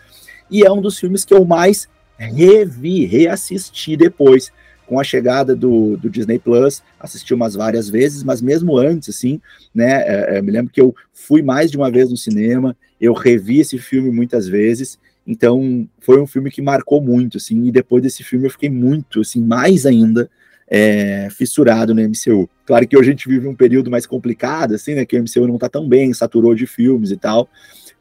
[0.50, 4.50] e é um dos filmes que eu mais revi, reassisti depois,
[4.88, 9.42] com a chegada do, do Disney Plus, assisti umas várias vezes, mas mesmo antes, assim,
[9.76, 13.14] né, é, é, me lembro que eu fui mais de uma vez no cinema, eu
[13.14, 18.02] revi esse filme muitas vezes, então foi um filme que marcou muito, assim, e depois
[18.02, 20.30] desse filme eu fiquei muito, assim, mais ainda
[20.74, 22.50] é, fissurado no MCU.
[22.66, 25.06] Claro que hoje a gente vive um período mais complicado, assim, né?
[25.06, 27.50] Que o MCU não tá tão bem, saturou de filmes e tal.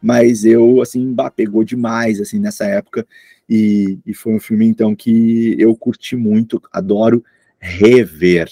[0.01, 3.05] Mas eu, assim, bah, pegou demais, assim, nessa época.
[3.49, 7.25] E, e foi um filme, então, que eu curti muito, adoro
[7.59, 8.49] rever.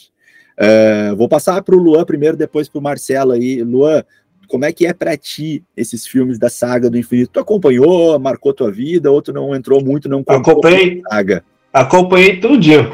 [0.59, 3.63] Uh, vou passar para o Luan primeiro, depois para o Marcelo aí.
[3.63, 4.03] Luan,
[4.49, 7.31] como é que é para ti esses filmes da saga do infinito?
[7.35, 11.45] Tu acompanhou, marcou tua vida, ou tu não entrou muito, não acompanhei saga?
[11.73, 12.91] Acompanhei tudinho,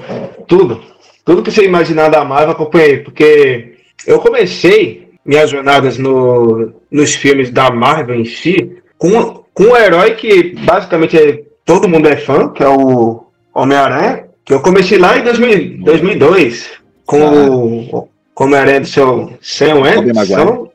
[0.46, 0.93] tudo
[1.24, 7.50] tudo que você imaginar da Marvel acompanhei, porque eu comecei minhas jornadas no, nos filmes
[7.50, 12.48] da Marvel em si com, com um herói que basicamente é, todo mundo é fã,
[12.50, 16.70] que é o Homem-Aranha, que eu comecei lá em 2000, 2002
[17.06, 17.50] com ah.
[17.50, 18.08] o
[18.38, 20.68] Homem-Aranha do seu Sam Anderson,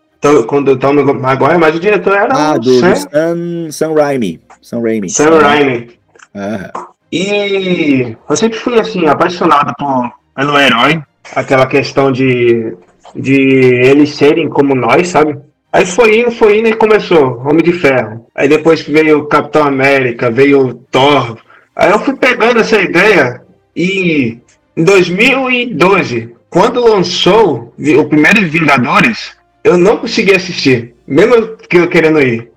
[0.47, 4.41] quando o Tom Maguire, mas o diretor era ah, o do, Sam, Sam, Sam Raimi.
[4.61, 5.09] Sam Raimi.
[5.09, 5.89] Sam Raimi.
[6.33, 6.71] Ah.
[7.11, 11.01] E eu sempre fui assim, apaixonado por, pelo herói,
[11.35, 12.73] aquela questão de,
[13.13, 15.37] de eles serem como nós, sabe?
[15.71, 18.25] Aí foi indo, foi indo e começou, Homem de Ferro.
[18.33, 21.37] Aí depois veio o Capitão América, veio o Thor.
[21.75, 23.41] Aí eu fui pegando essa ideia
[23.75, 24.39] e
[24.77, 32.21] em 2012, quando lançou o primeiro Vingadores, eu não consegui assistir, mesmo que eu querendo
[32.21, 32.49] ir.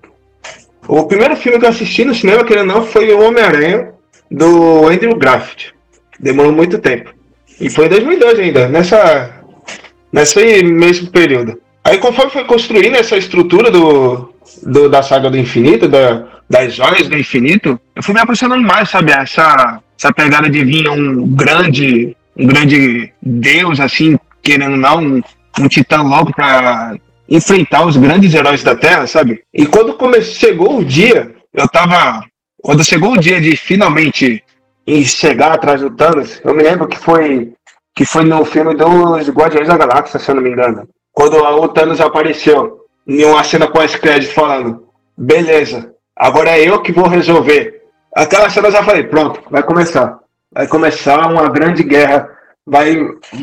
[0.86, 3.92] O primeiro filme que eu assisti no cinema, querendo não, foi o Homem-Aranha,
[4.30, 5.70] do Andrew Graft.
[6.20, 7.12] Demorou muito tempo.
[7.60, 9.30] E foi em 2002 ainda, nessa,
[10.12, 11.60] nesse mesmo período.
[11.84, 17.08] Aí conforme foi construindo essa estrutura do, do da saga do infinito, da, das joias
[17.08, 19.12] do infinito, eu fui me apaixonando mais, sabe?
[19.12, 25.22] Essa, essa pegada de vir um grande, um grande deus, assim, querendo não, um,
[25.60, 26.96] um titã logo para
[27.28, 29.42] enfrentar os grandes heróis da Terra, sabe?
[29.52, 32.24] E quando comecei, chegou o dia, eu tava.
[32.62, 34.42] Quando chegou o dia de finalmente
[34.86, 36.40] e chegar atrás do Thanos.
[36.44, 37.52] Eu me lembro que foi
[37.94, 40.88] que foi no filme dos Guardiões da Galáxia, se eu não me engano.
[41.12, 46.80] Quando o Thanos apareceu em uma cena com as créditos falando: beleza, agora é eu
[46.80, 47.82] que vou resolver.
[48.14, 50.18] Aquela cena eu já falei: pronto, vai começar.
[50.52, 52.28] Vai começar uma grande guerra.
[52.64, 52.96] Vai,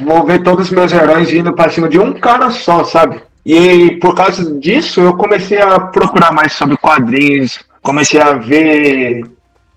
[0.06, 3.22] vou ver todos os meus heróis indo para cima de um cara só, sabe?
[3.46, 9.24] E por causa disso eu comecei a procurar mais sobre quadrinhos, comecei a ver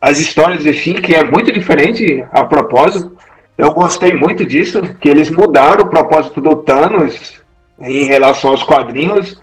[0.03, 3.17] as histórias, enfim, que é muito diferente a propósito.
[3.57, 7.41] Eu gostei muito disso, que eles mudaram o propósito do Thanos
[7.81, 9.41] em relação aos quadrinhos,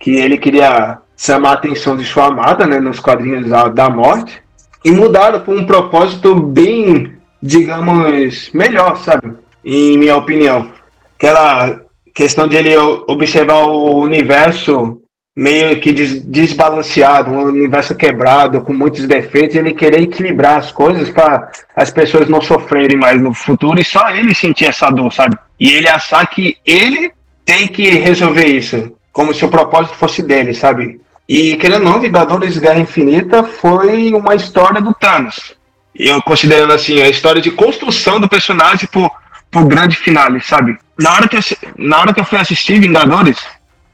[0.00, 4.42] que ele queria chamar a atenção de sua amada, né, nos quadrinhos da, da morte,
[4.84, 9.34] e mudaram para um propósito bem, digamos, melhor, sabe?
[9.64, 10.72] Em minha opinião.
[11.16, 15.00] Aquela questão de ele observar o universo
[15.36, 21.08] meio que des desbalanceado, um universo quebrado, com muitos defeitos, ele querer equilibrar as coisas
[21.10, 25.36] para as pessoas não sofrerem mais no futuro e só ele sentir essa dor, sabe?
[25.58, 27.12] E ele achar que ele
[27.44, 31.00] tem que resolver isso, como se o propósito fosse dele, sabe?
[31.28, 35.54] E querendo ou não, Vingadores Guerra Infinita foi uma história do Thanos.
[35.94, 39.10] Eu considerando assim, a história de construção do personagem por,
[39.50, 40.76] por grande finale, sabe?
[40.98, 41.40] Na hora que eu,
[41.76, 43.38] na hora que eu fui assistir Vingadores,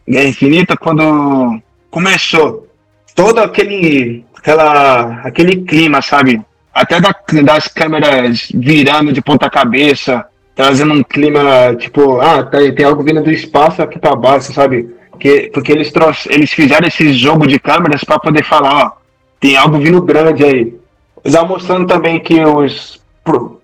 [0.09, 2.69] Guerra Infinita, quando começou
[3.15, 6.41] todo aquele, aquela, aquele clima, sabe?
[6.73, 12.87] Até da, das câmeras virando de ponta cabeça, trazendo um clima tipo, ah, tem, tem
[12.87, 14.95] algo vindo do espaço aqui para baixo, sabe?
[15.19, 18.93] Que, porque eles, trouxe, eles fizeram esse jogo de câmeras para poder falar, ó,
[19.41, 20.77] tem algo vindo grande aí.
[21.25, 23.01] Já mostrando também que os,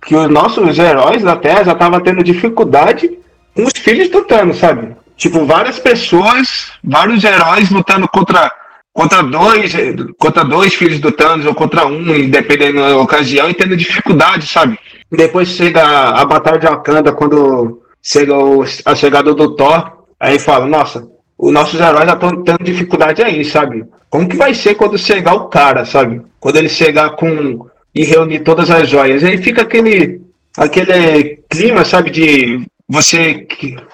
[0.05, 3.18] que os nossos heróis da Terra já estavam tendo dificuldade
[3.55, 4.96] com os filhos do Thanos, sabe?
[5.16, 8.51] Tipo, várias pessoas, vários heróis lutando contra
[8.92, 9.72] contra dois,
[10.18, 14.79] contra dois filhos do Thanos ou contra um, dependendo da ocasião, e tendo dificuldade, sabe?
[15.11, 20.66] Depois chega a Batalha de Wakanda, quando chega o, a chegada do Thor, aí fala,
[20.66, 23.85] nossa, os nossos heróis já estão tendo dificuldade aí, sabe?
[24.11, 26.20] Como que vai ser quando chegar o cara, sabe?
[26.38, 29.25] Quando ele chegar com e reunir todas as joias.
[29.25, 30.20] Aí fica aquele
[30.57, 33.46] aquele clima, sabe, de você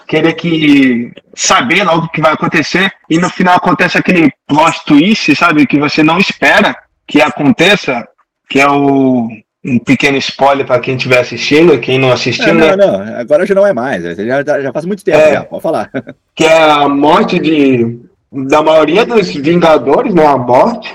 [0.08, 5.36] querer que saber logo o que vai acontecer e no final acontece aquele plot twist,
[5.36, 8.04] sabe, que você não espera que aconteça,
[8.50, 9.28] que é o
[9.64, 12.76] um pequeno spoiler para quem estiver assistindo, quem não assistiu, não, né?
[12.76, 15.62] Não, não, agora já não é mais, já, já faz muito tempo, é, já, pode
[15.62, 15.90] falar.
[16.34, 18.00] Que é a morte de
[18.32, 20.26] da maioria dos Vingadores, né?
[20.26, 20.94] A morte.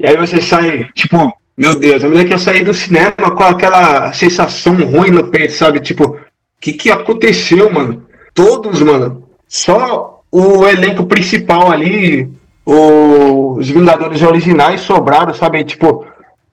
[0.00, 3.12] E aí você sai, tipo, meu Deus, eu me lembro que eu saí do cinema
[3.12, 5.80] com aquela sensação ruim no peito, sabe?
[5.80, 6.18] Tipo,
[6.58, 8.02] o que, que aconteceu, mano?
[8.32, 9.24] Todos, mano.
[9.46, 12.30] Só o elenco principal ali,
[12.64, 15.62] os Vingadores originais sobraram, sabe?
[15.64, 16.06] Tipo,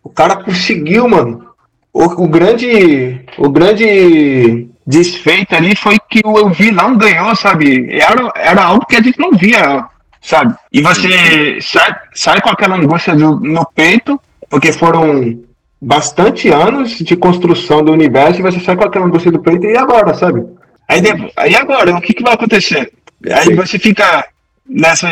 [0.03, 1.47] o cara conseguiu, mano.
[1.93, 3.25] O, o grande.
[3.37, 7.87] O grande desfeito ali foi que o vilão ganhou, sabe?
[7.91, 9.87] Era, era algo que a gente não via
[10.21, 10.55] sabe?
[10.71, 15.41] E você sai, sai com aquela angústia do, no peito, porque foram
[15.81, 19.75] bastante anos de construção do universo e você sai com aquela angústia do peito e
[19.75, 20.45] agora, sabe?
[20.87, 21.01] Aí,
[21.35, 22.91] aí agora, o que, que vai acontecer?
[23.31, 24.25] Aí você fica
[24.67, 25.07] nessa,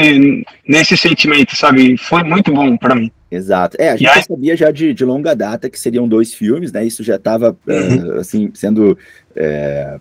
[0.68, 1.98] nesse sentimento, sabe?
[1.98, 3.12] Foi muito bom para mim.
[3.32, 3.78] Exato.
[3.80, 6.86] É, a gente já sabia já de, de, longa data que seriam dois filmes, né?
[6.86, 8.16] Isso já estava uhum.
[8.16, 8.98] uh, assim sendo
[9.36, 9.98] é,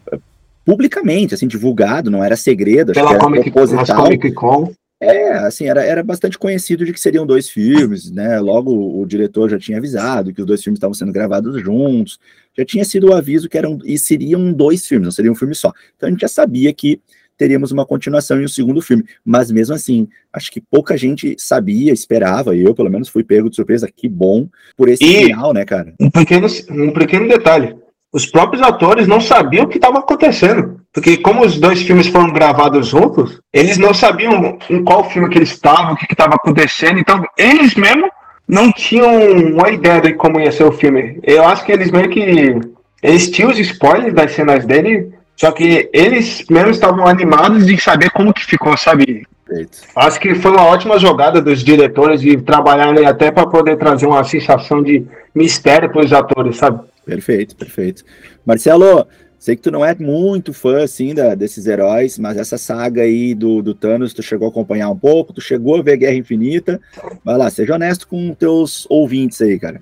[0.64, 2.92] publicamente assim divulgado, não era segredo.
[2.92, 4.72] Pela Comic, Comic Con.
[5.00, 8.40] É, assim, era, era bastante conhecido de que seriam dois filmes, né?
[8.40, 12.18] Logo o diretor já tinha avisado que os dois filmes estavam sendo gravados juntos,
[12.56, 15.54] já tinha sido o aviso que eram e seriam dois filmes, não seria um filme
[15.54, 15.72] só.
[15.96, 17.00] Então a gente já sabia que
[17.36, 21.92] teríamos uma continuação e um segundo filme, mas mesmo assim, acho que pouca gente sabia,
[21.92, 25.54] esperava, e eu pelo menos fui pego de surpresa, que bom por esse e final,
[25.54, 25.94] né, cara?
[26.00, 27.76] Um pequeno, um pequeno detalhe,
[28.12, 30.80] os próprios atores não sabiam o que estava acontecendo.
[30.92, 35.38] Porque como os dois filmes foram gravados juntos, eles não sabiam em qual filme que
[35.38, 36.98] eles estavam, o que estava acontecendo.
[36.98, 38.10] Então, eles mesmo
[38.48, 39.08] não tinham
[39.52, 41.20] uma ideia de como ia ser o filme.
[41.22, 42.58] Eu acho que eles meio que...
[43.02, 48.10] Eles tinham os spoilers das cenas dele, só que eles mesmo estavam animados de saber
[48.10, 49.24] como que ficou, sabe?
[49.46, 49.78] Perfeito.
[49.94, 54.24] Acho que foi uma ótima jogada dos diretores de trabalharem até para poder trazer uma
[54.24, 56.80] sensação de mistério para os atores, sabe?
[57.08, 58.04] Perfeito, perfeito.
[58.44, 59.06] Marcelo,
[59.38, 63.34] sei que tu não é muito fã, assim, da, desses heróis, mas essa saga aí
[63.34, 66.78] do, do Thanos, tu chegou a acompanhar um pouco, tu chegou a ver Guerra Infinita.
[67.24, 69.80] Vai lá, seja honesto com teus ouvintes aí, cara.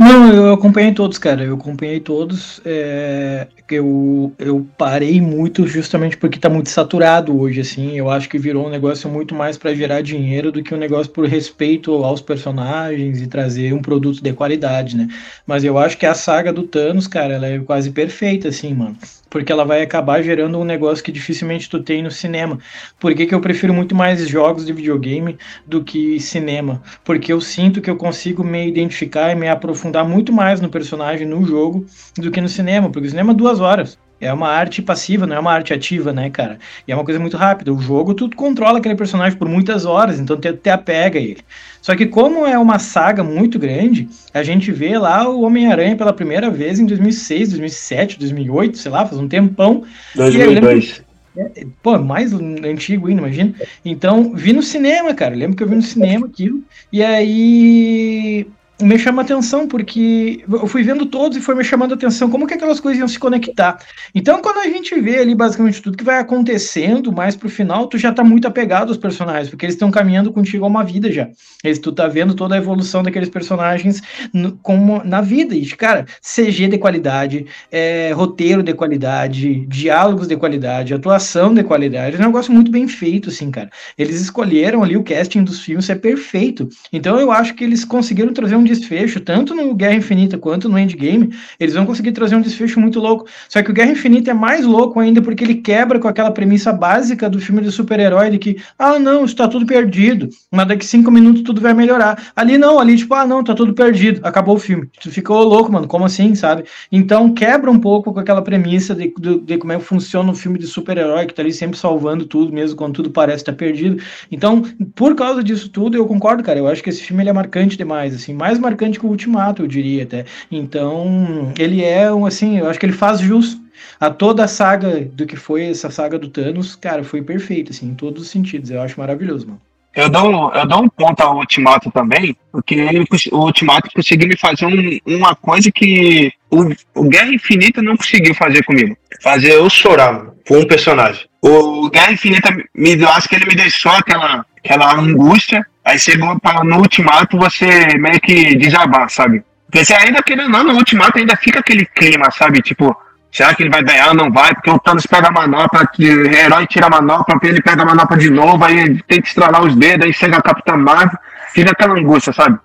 [0.00, 1.44] Não, eu acompanhei todos, cara.
[1.44, 2.58] Eu acompanhei todos.
[2.64, 7.98] É, eu, eu parei muito justamente porque tá muito saturado hoje, assim.
[7.98, 11.12] Eu acho que virou um negócio muito mais para gerar dinheiro do que um negócio
[11.12, 15.06] por respeito aos personagens e trazer um produto de qualidade, né?
[15.46, 18.96] Mas eu acho que a saga do Thanos, cara, ela é quase perfeita, assim, mano
[19.30, 22.58] porque ela vai acabar gerando um negócio que dificilmente tu tem no cinema.
[22.98, 26.82] Por que, que eu prefiro muito mais jogos de videogame do que cinema?
[27.04, 31.26] Porque eu sinto que eu consigo me identificar e me aprofundar muito mais no personagem
[31.26, 31.86] no jogo
[32.18, 33.96] do que no cinema, porque o cinema é duas horas.
[34.20, 36.58] É uma arte passiva, não é uma arte ativa, né, cara?
[36.86, 37.72] E é uma coisa muito rápida.
[37.72, 41.40] O jogo, tu controla aquele personagem por muitas horas, então tu te apega a ele.
[41.80, 46.12] Só que como é uma saga muito grande, a gente vê lá o Homem-Aranha pela
[46.12, 49.84] primeira vez em 2006, 2007, 2008, sei lá, faz um tempão.
[50.14, 51.02] 2002.
[51.36, 53.54] É, pô, mais antigo ainda, imagina.
[53.84, 55.34] Então, vi no cinema, cara.
[55.34, 56.62] lembro que eu vi no cinema aquilo.
[56.92, 58.46] E aí
[58.80, 62.54] me chama atenção, porque eu fui vendo todos e foi me chamando atenção como que
[62.54, 63.78] aquelas coisas iam se conectar.
[64.14, 67.98] Então, quando a gente vê ali basicamente tudo que vai acontecendo mais pro final, tu
[67.98, 71.28] já tá muito apegado aos personagens, porque eles estão caminhando contigo a uma vida já.
[71.62, 75.54] Eles, tu tá vendo toda a evolução daqueles personagens no, como na vida.
[75.54, 82.16] E, cara, CG de qualidade, é, roteiro de qualidade, diálogos de qualidade, atuação de qualidade.
[82.16, 83.70] É um negócio muito bem feito, assim, cara.
[83.98, 86.68] Eles escolheram ali o casting dos filmes, é perfeito.
[86.92, 90.78] Então, eu acho que eles conseguiram trazer um desfecho, tanto no Guerra Infinita quanto no
[90.78, 93.26] Endgame, eles vão conseguir trazer um desfecho muito louco.
[93.48, 96.72] Só que o Guerra Infinita é mais louco ainda porque ele quebra com aquela premissa
[96.72, 101.10] básica do filme de super-herói de que, ah, não, está tudo perdido, mas daqui cinco
[101.10, 102.30] minutos tudo vai melhorar.
[102.34, 104.88] Ali não, ali tipo, ah, não, tá tudo perdido, acabou o filme.
[105.00, 106.64] Tu ficou louco, mano, como assim, sabe?
[106.90, 110.34] Então quebra um pouco com aquela premissa de, de, de como é que funciona um
[110.34, 113.58] filme de super-herói que tá ali sempre salvando tudo, mesmo quando tudo parece estar tá
[113.58, 114.02] perdido.
[114.30, 114.62] Então,
[114.94, 117.76] por causa disso tudo, eu concordo, cara, eu acho que esse filme ele é marcante
[117.76, 120.24] demais, assim, mais marcante que o Ultimato, eu diria até.
[120.50, 123.58] Então, ele é um assim, eu acho que ele faz jus
[123.98, 127.86] a toda a saga do que foi essa saga do Thanos, cara, foi perfeito, assim,
[127.86, 128.70] em todos os sentidos.
[128.70, 129.60] Eu acho maravilhoso, mano.
[129.94, 134.36] eu dou, eu dou um ponto ao Ultimato também, porque ele, o Ultimato conseguiu me
[134.36, 138.96] fazer um, uma coisa que o, o Guerra Infinita não conseguiu fazer comigo.
[139.22, 141.26] Fazer eu chorar por um personagem.
[141.42, 146.38] O Guerra Infinita, me, eu acho que ele me deixou aquela, aquela angústia, aí chegou
[146.40, 149.42] para no Ultimato você meio que desabar, sabe?
[149.66, 152.60] Porque você ainda querendo não, no Ultimato ainda fica aquele clima, sabe?
[152.62, 152.96] Tipo,
[153.32, 154.12] Será que ele vai ganhar?
[154.12, 157.82] Não vai, porque o Thanos pega a manopla, o herói tira a manopla, ele pega
[157.82, 161.16] a manopla de novo, aí tem que estralar os dedos, aí chega a Capitã Marvel,
[161.52, 162.58] fica aquela angústia, sabe?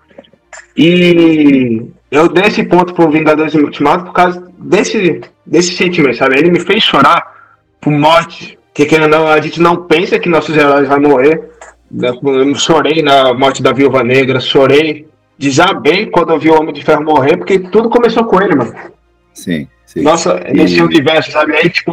[0.76, 6.36] E eu dei esse ponto pro Vingadores Ultimato por causa desse, desse sentimento, sabe?
[6.36, 7.24] Ele me fez chorar
[7.80, 11.40] por morte, que querendo não, a gente não pensa que nossos heróis vão morrer.
[11.90, 15.06] Eu chorei na morte da Viúva Negra, chorei,
[15.38, 18.74] desabei quando eu vi o Homem de Ferro morrer, porque tudo começou com ele, mano.
[19.32, 19.68] Sim.
[19.84, 20.02] Sim.
[20.02, 21.54] Nossa, nesse universo, sabe?
[21.56, 21.92] Aí, tipo,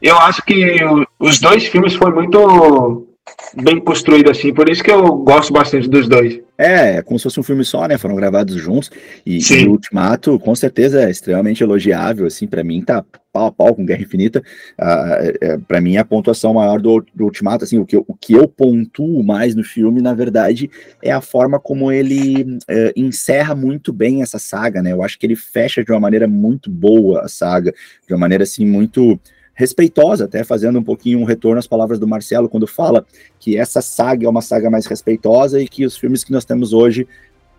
[0.00, 0.76] eu acho que
[1.18, 3.07] os dois filmes foram muito
[3.54, 6.40] bem construído assim, por isso que eu gosto bastante dos dois.
[6.56, 7.96] É, é como se fosse um filme só, né?
[7.96, 8.90] Foram gravados juntos
[9.24, 13.52] e, e o Ultimato, com certeza, é extremamente elogiável, assim, para mim tá pau a
[13.52, 14.40] pau com Guerra Infinita.
[14.76, 18.14] Uh, é, para mim a pontuação maior do, do Ultimato, assim, o que, eu, o
[18.14, 20.68] que eu pontuo mais no filme, na verdade,
[21.00, 24.92] é a forma como ele uh, encerra muito bem essa saga, né?
[24.92, 27.72] Eu acho que ele fecha de uma maneira muito boa a saga,
[28.06, 29.18] de uma maneira assim muito
[29.58, 33.04] respeitosa, até fazendo um pouquinho um retorno às palavras do Marcelo, quando fala
[33.40, 36.72] que essa saga é uma saga mais respeitosa e que os filmes que nós temos
[36.72, 37.08] hoje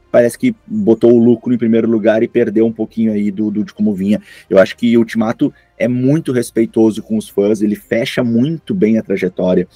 [0.10, 3.66] parece que botou o lucro em primeiro lugar e perdeu um pouquinho aí do, do
[3.66, 4.22] de como vinha.
[4.50, 9.04] Eu acho que Ultimato é muito respeitoso com os fãs, ele fecha muito bem a
[9.04, 9.68] trajetória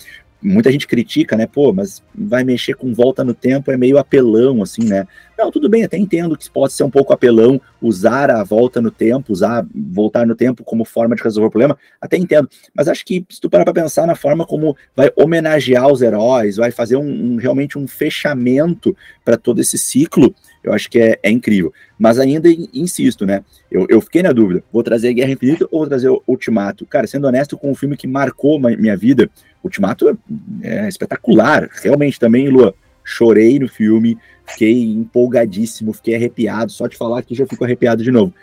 [0.44, 1.48] muita gente critica, né?
[1.48, 5.08] Pô, mas vai mexer com volta no tempo é meio apelão, assim, né?
[5.38, 8.92] Não, tudo bem, até entendo que pode ser um pouco apelão usar a volta no
[8.92, 12.48] tempo, usar voltar no tempo como forma de resolver o problema, até entendo.
[12.76, 16.58] Mas acho que se tu parar pra pensar na forma como vai homenagear os heróis,
[16.58, 21.20] vai fazer um, um realmente um fechamento para todo esse ciclo, eu acho que é,
[21.22, 21.74] é incrível.
[22.00, 23.44] Mas ainda insisto, né?
[23.70, 26.86] Eu, eu, fiquei na dúvida: vou trazer Guerra Infinita ou vou trazer Ultimato?
[26.86, 29.30] Cara, sendo honesto, com um filme que marcou minha vida,
[29.64, 31.70] Ultimato é, é espetacular.
[31.82, 36.72] Realmente também, Lua, chorei no filme, fiquei empolgadíssimo, fiquei arrepiado.
[36.72, 38.34] Só de falar aqui já fico arrepiado de novo.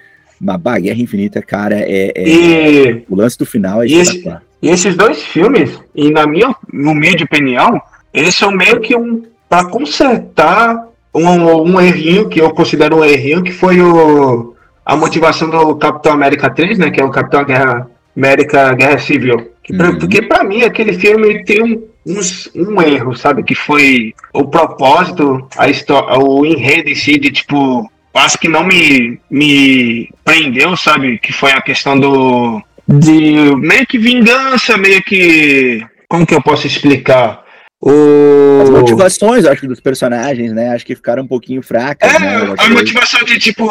[0.40, 3.04] Mas bah, Guerra Infinita, cara, é, é e...
[3.08, 3.94] o lance do final é e.
[3.94, 4.24] Esse,
[4.62, 7.80] e esses dois filmes, e na minha humilde opinião,
[8.12, 13.42] eles são meio que um para consertar um, um errinho que eu considero um errinho,
[13.42, 14.54] que foi o,
[14.84, 16.90] a motivação do Capitão América 3, né?
[16.90, 19.49] Que é o Capitão Guerra, América Guerra Civil.
[19.72, 19.98] Uhum.
[19.98, 22.20] Porque para mim aquele filme tem um, um,
[22.56, 23.42] um, erro, sabe?
[23.42, 27.90] Que foi o propósito, a história, o enredo em si de tipo.
[28.12, 31.18] Acho que não me, me prendeu, sabe?
[31.18, 32.62] Que foi a questão do.
[32.88, 35.86] De meio que vingança, meio que.
[36.08, 37.44] Como que eu posso explicar?
[37.82, 38.60] O...
[38.62, 40.74] As motivações, acho, dos personagens, né?
[40.74, 42.14] Acho que ficaram um pouquinho fracas.
[42.14, 42.54] É, né?
[42.58, 43.70] a motivação de tipo,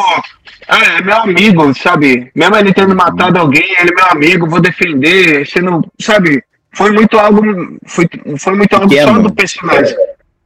[0.66, 2.30] ah, é meu amigo, sabe?
[2.34, 5.46] Mesmo ele tendo matado alguém, ele é meu amigo, vou defender.
[5.46, 6.42] Você não, sabe?
[6.72, 7.40] Foi muito algo,
[7.86, 9.96] foi, foi muito algo só do personagem.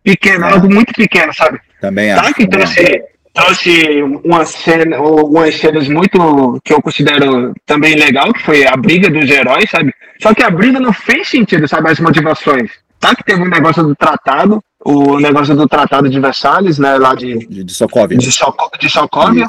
[0.02, 0.52] Pequeno, é.
[0.52, 1.58] algo muito pequeno, sabe?
[1.80, 2.34] Também tá acho.
[2.34, 3.02] que trouxe,
[3.32, 9.08] trouxe uma cena, algumas cenas muito que eu considero também legal, que foi a briga
[9.08, 9.94] dos heróis, sabe?
[10.20, 11.90] Só que a briga não fez sentido, sabe?
[11.90, 16.78] As motivações tá que teve um negócio do tratado, o negócio do tratado de Versalhes,
[16.78, 17.46] né, lá de...
[17.46, 18.16] De, de Sokovia.
[18.16, 19.46] De, Soko, de Sokovia.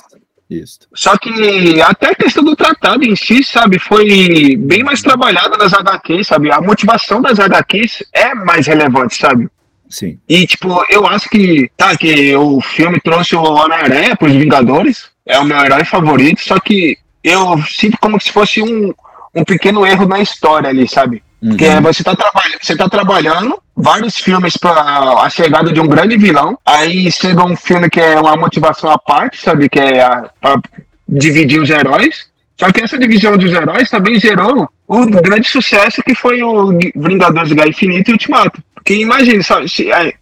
[0.49, 0.79] Isso.
[0.93, 5.73] Só que até a questão do tratado em si, sabe, foi bem mais trabalhada nas
[5.73, 6.51] HQs, sabe?
[6.51, 9.49] A motivação das HQs é mais relevante, sabe?
[9.89, 10.19] Sim.
[10.27, 15.39] E, tipo, eu acho que, tá, que o filme trouxe o Homem-Aranha pros Vingadores, é
[15.39, 18.93] o meu herói favorito, só que eu sinto como se fosse um,
[19.33, 21.23] um pequeno erro na história ali, sabe?
[21.41, 21.57] Uhum.
[21.81, 26.57] você está trabalhando, você tá trabalhando vários filmes para a chegada de um grande vilão.
[26.65, 29.69] Aí chega um filme que é uma motivação à parte, sabe?
[29.69, 30.61] Que é para
[31.07, 32.27] dividir os heróis.
[32.57, 37.51] Só que essa divisão dos heróis também gerou o grande sucesso que foi o Vingadores
[37.51, 38.63] Guerra Infinita e Ultimato.
[38.73, 40.13] Porque imagine, sabe, se, é,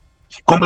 [0.43, 0.65] como,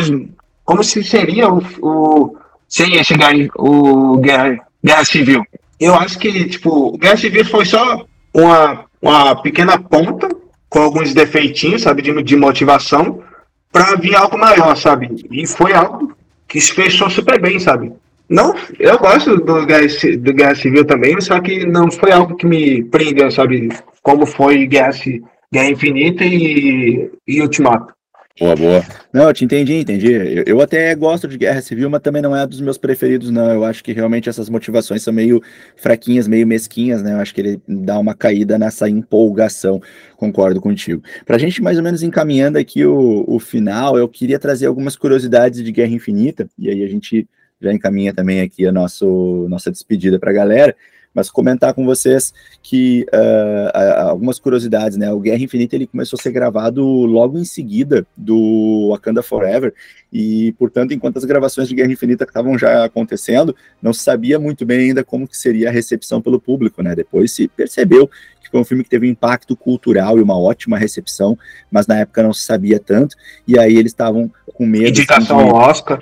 [0.63, 2.37] como se seria o, o
[2.69, 3.13] sem esse
[3.55, 5.45] o Guerra, Guerra Civil.
[5.79, 10.29] Eu acho que, tipo, Guerra Civil foi só uma, uma pequena ponta
[10.69, 13.23] com alguns defeitinhos, sabe, de, de motivação,
[13.71, 15.09] para vir algo maior, sabe?
[15.31, 16.15] E foi algo
[16.47, 17.91] que se fechou super bem, sabe?
[18.29, 19.87] Não, eu gosto do Guerra,
[20.19, 23.69] do Guerra Civil também, só que não foi algo que me prendeu, sabe?
[24.01, 24.91] Como foi Guerra,
[25.51, 27.93] Guerra Infinita e, e Ultimato.
[28.39, 28.85] Boa, boa.
[29.11, 30.11] Não, eu te entendi, entendi.
[30.11, 33.51] Eu, eu, até gosto de Guerra Civil, mas também não é dos meus preferidos, não.
[33.51, 35.41] Eu acho que realmente essas motivações são meio
[35.75, 37.13] fraquinhas, meio mesquinhas, né?
[37.13, 39.81] Eu acho que ele dá uma caída nessa empolgação.
[40.15, 41.01] Concordo contigo.
[41.25, 44.95] Para a gente mais ou menos encaminhando aqui o, o final, eu queria trazer algumas
[44.95, 47.27] curiosidades de Guerra Infinita, e aí a gente
[47.59, 50.75] já encaminha também aqui a nosso, nossa despedida para a galera
[51.17, 52.31] mas comentar com vocês
[52.61, 53.71] que uh,
[54.17, 55.11] algumas curiosidades, né?
[55.13, 59.73] O Guerra Infinita ele começou a ser gravado logo em seguida do Wakanda Forever
[60.11, 64.65] e, portanto, enquanto as gravações de Guerra Infinita estavam já acontecendo, não se sabia muito
[64.65, 66.95] bem ainda como que seria a recepção pelo público, né?
[66.95, 68.09] Depois se percebeu
[68.41, 71.37] que foi um filme que teve um impacto cultural e uma ótima recepção,
[71.69, 73.15] mas na época não se sabia tanto,
[73.47, 74.87] e aí eles estavam com medo.
[74.87, 75.53] Indicação assim, de...
[75.53, 75.99] ao Oscar.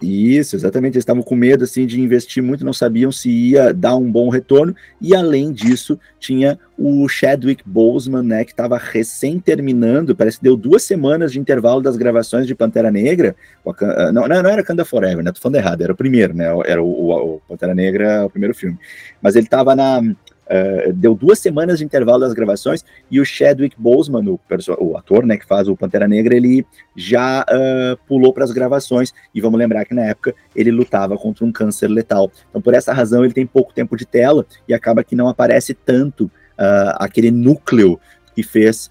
[0.00, 0.94] Isso, exatamente.
[0.94, 4.28] Eles estavam com medo assim de investir muito, não sabiam se ia dar um bom
[4.28, 4.74] retorno.
[5.00, 10.16] E além disso, tinha o Chadwick Boseman, né, que estava recém terminando.
[10.16, 13.36] Parece que deu duas semanas de intervalo das gravações de Pantera Negra.
[13.66, 15.32] Ah, não, não era Kanda Forever, né?
[15.32, 15.82] Tô falando errado.
[15.82, 16.46] Era o primeiro, né?
[16.66, 18.78] Era o, o, o Pantera Negra, o primeiro filme.
[19.22, 20.02] Mas ele estava na
[20.44, 24.40] Uh, deu duas semanas de intervalo das gravações e o Chadwick Boseman, o,
[24.78, 29.14] o ator né, que faz o Pantera Negra, ele já uh, pulou para as gravações.
[29.34, 32.30] E vamos lembrar que na época ele lutava contra um câncer letal.
[32.50, 35.72] Então, por essa razão, ele tem pouco tempo de tela e acaba que não aparece
[35.74, 37.98] tanto uh, aquele núcleo
[38.34, 38.90] que fez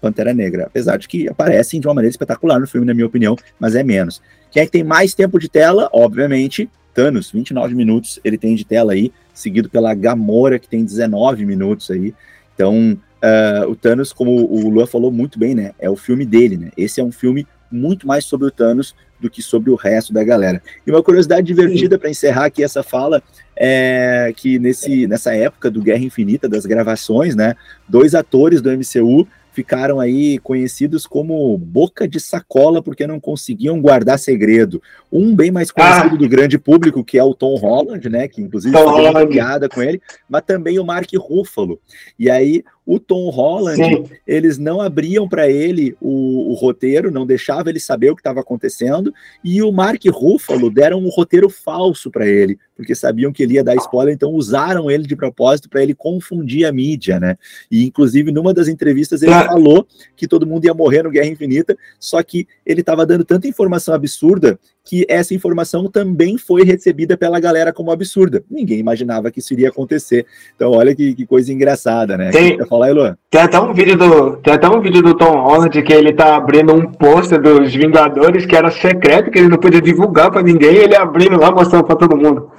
[0.00, 0.66] Pantera Negra.
[0.66, 3.82] Apesar de que aparecem de uma maneira espetacular no filme, na minha opinião, mas é
[3.82, 4.22] menos.
[4.48, 5.90] Quem é que tem mais tempo de tela?
[5.92, 11.46] Obviamente, Thanos, 29 minutos ele tem de tela aí, seguido pela Gamora, que tem 19
[11.46, 12.14] minutos aí.
[12.54, 15.72] Então, uh, o Thanos, como o Luan falou muito bem, né?
[15.78, 16.70] É o filme dele, né?
[16.76, 20.24] Esse é um filme muito mais sobre o Thanos do que sobre o resto da
[20.24, 20.62] galera.
[20.86, 23.22] E uma curiosidade divertida para encerrar aqui essa fala
[23.54, 27.54] é que nesse, nessa época do Guerra Infinita, das gravações, né?
[27.88, 34.18] Dois atores do MCU ficaram aí conhecidos como boca de sacola porque não conseguiam guardar
[34.18, 34.82] segredo.
[35.12, 36.18] Um bem mais conhecido ah.
[36.18, 39.82] do grande público, que é o Tom Holland, né, que inclusive foi uma piada com
[39.82, 41.80] ele, mas também o Mark Ruffalo.
[42.18, 44.04] E aí o Tom Holland, Sim.
[44.26, 48.40] eles não abriam para ele o, o, roteiro, não deixavam ele saber o que estava
[48.40, 49.14] acontecendo,
[49.44, 53.62] e o Mark Ruffalo deram um roteiro falso para ele, porque sabiam que ele ia
[53.62, 57.38] dar spoiler, então usaram ele de propósito para ele confundir a mídia, né?
[57.70, 59.86] E inclusive numa das entrevistas ele falou
[60.16, 63.94] que todo mundo ia morrer no Guerra Infinita, só que ele estava dando tanta informação
[63.94, 64.58] absurda
[64.90, 68.42] que essa informação também foi recebida pela galera como absurda.
[68.50, 70.26] Ninguém imaginava que isso iria acontecer.
[70.56, 72.32] Então, olha que, que coisa engraçada, né?
[72.32, 73.16] Tem, falar aí, Luan?
[73.30, 76.34] Tem até um vídeo do, tem até um vídeo do Tom Holland que ele tá
[76.34, 80.78] abrindo um pôster dos Vingadores que era secreto, que ele não podia divulgar para ninguém,
[80.78, 82.50] ele abrindo lá mostrando para todo mundo.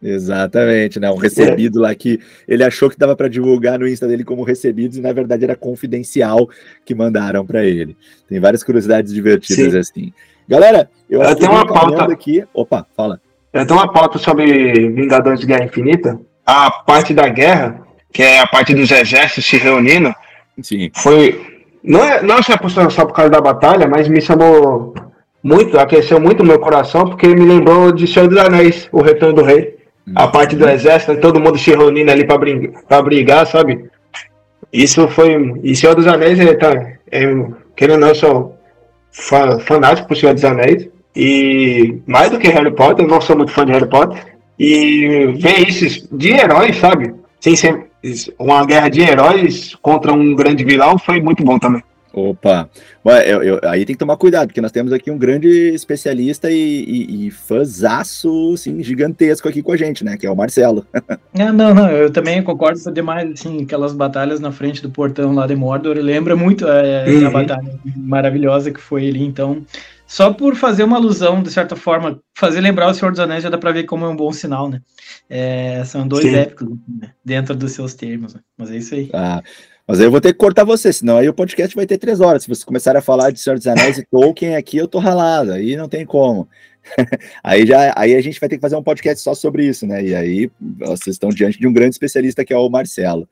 [0.00, 1.10] Exatamente, né?
[1.10, 1.88] Um recebido é.
[1.88, 5.12] lá que ele achou que dava para divulgar no Insta dele como recebidos e na
[5.12, 6.48] verdade era confidencial
[6.84, 7.96] que mandaram para ele.
[8.28, 10.02] Tem várias curiosidades divertidas Sim.
[10.04, 10.12] assim.
[10.50, 12.44] Galera, eu, eu tenho uma pauta aqui.
[12.52, 13.20] Opa, fala.
[13.52, 16.20] Eu tenho uma pauta sobre Vingadores de Guerra Infinita.
[16.44, 17.80] A parte da guerra,
[18.12, 20.12] que é a parte dos exércitos se reunindo,
[20.60, 20.90] Sim.
[20.96, 21.62] foi.
[21.84, 24.92] Não é, não é só por causa da batalha, mas me chamou
[25.40, 29.36] muito, aqueceu muito o meu coração, porque me lembrou de Senhor dos Anéis, o Retorno
[29.36, 29.78] do Rei.
[30.16, 33.88] A parte do exército, todo mundo se reunindo ali para brigar, brigar, sabe?
[34.72, 35.60] Isso foi.
[35.62, 36.72] E Senhor dos Anéis, é, tá,
[37.12, 37.20] é,
[37.76, 38.59] querendo ou não, eu sou
[39.12, 40.88] fanático por Senhor dos Anéis.
[41.14, 44.38] E mais do que Harry Potter, eu não sou muito fã de Harry Potter.
[44.58, 47.14] E ver isso de heróis, sabe?
[47.40, 47.90] Sem ser
[48.38, 51.82] uma guerra de heróis contra um grande vilão foi muito bom também.
[52.12, 52.68] Opa,
[53.02, 56.50] Bom, eu, eu, aí tem que tomar cuidado, porque nós temos aqui um grande especialista
[56.50, 60.84] e, e, e fãzaço, assim, gigantesco aqui com a gente, né, que é o Marcelo.
[61.32, 65.46] não, não, não, eu também concordo demais, assim, aquelas batalhas na frente do portão lá
[65.46, 67.26] de Mordor, lembra muito é, uhum.
[67.28, 69.64] a batalha maravilhosa que foi ali, então,
[70.06, 73.48] só por fazer uma alusão, de certa forma, fazer lembrar o Senhor dos Anéis já
[73.48, 74.82] dá pra ver como é um bom sinal, né,
[75.28, 76.34] é, são dois Sim.
[76.34, 78.40] épicos, né, dentro dos seus termos, né?
[78.58, 79.08] mas é isso aí.
[79.14, 79.42] Ah,
[79.90, 82.20] mas aí eu vou ter que cortar você, senão aí o podcast vai ter três
[82.20, 82.44] horas.
[82.44, 85.50] Se você começar a falar de Senhor dos Anéis e Tolkien aqui, eu tô ralado,
[85.50, 86.48] aí não tem como.
[87.42, 90.00] aí já aí a gente vai ter que fazer um podcast só sobre isso, né?
[90.00, 93.28] E aí vocês estão diante de um grande especialista que é o Marcelo.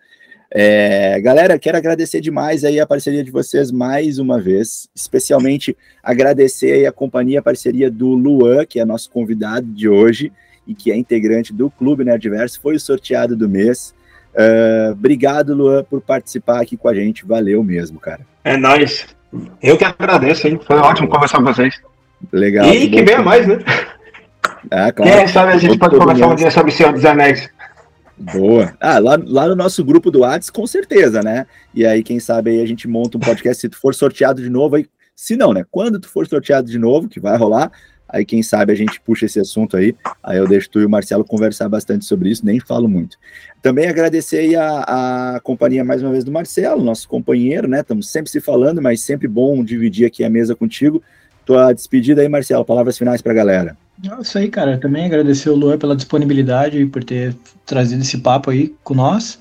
[0.51, 6.87] É, galera, quero agradecer demais aí a parceria de vocês mais uma vez, especialmente agradecer
[6.87, 10.33] a companhia, a parceria do Luan, que é nosso convidado de hoje
[10.67, 13.95] e que é integrante do Clube Nerdverso, foi o sorteado do mês.
[14.35, 17.27] Uh, obrigado, Luan, por participar aqui com a gente.
[17.27, 18.21] Valeu mesmo, cara.
[18.45, 19.07] É nóis.
[19.63, 20.61] Eu que agradeço, hein?
[20.67, 21.81] Foi ótimo conversar com vocês.
[22.33, 22.67] Legal.
[22.67, 23.59] E que venha mais, né?
[24.71, 25.13] Ah, claro.
[25.13, 27.49] Quem sabe a gente pode conversar um dia sobre o Senhor dos Anéis.
[28.17, 28.75] Boa.
[28.81, 31.47] Ah, lá, lá no nosso grupo do Whats, com certeza, né?
[31.73, 34.77] E aí, quem sabe aí a gente monta um podcast, se for sorteado de novo,
[34.77, 35.65] aí Se não, né?
[35.71, 37.71] Quando tu for sorteado de novo, que vai rolar,
[38.09, 40.91] aí quem sabe a gente puxa esse assunto aí, aí eu deixo tu e o
[40.91, 43.19] Marcelo conversar bastante sobre isso, nem falo muito.
[43.61, 47.81] Também agradecer a, a companhia mais uma vez do Marcelo, nosso companheiro, né?
[47.81, 51.03] Estamos sempre se falando, mas sempre bom dividir aqui a mesa contigo.
[51.45, 53.77] Tua despedida aí, Marcelo, palavras finais para a galera.
[54.21, 54.79] Isso aí, cara.
[54.79, 57.35] Também agradecer o Luan pela disponibilidade e por ter
[57.67, 59.39] trazido esse papo aí com nós.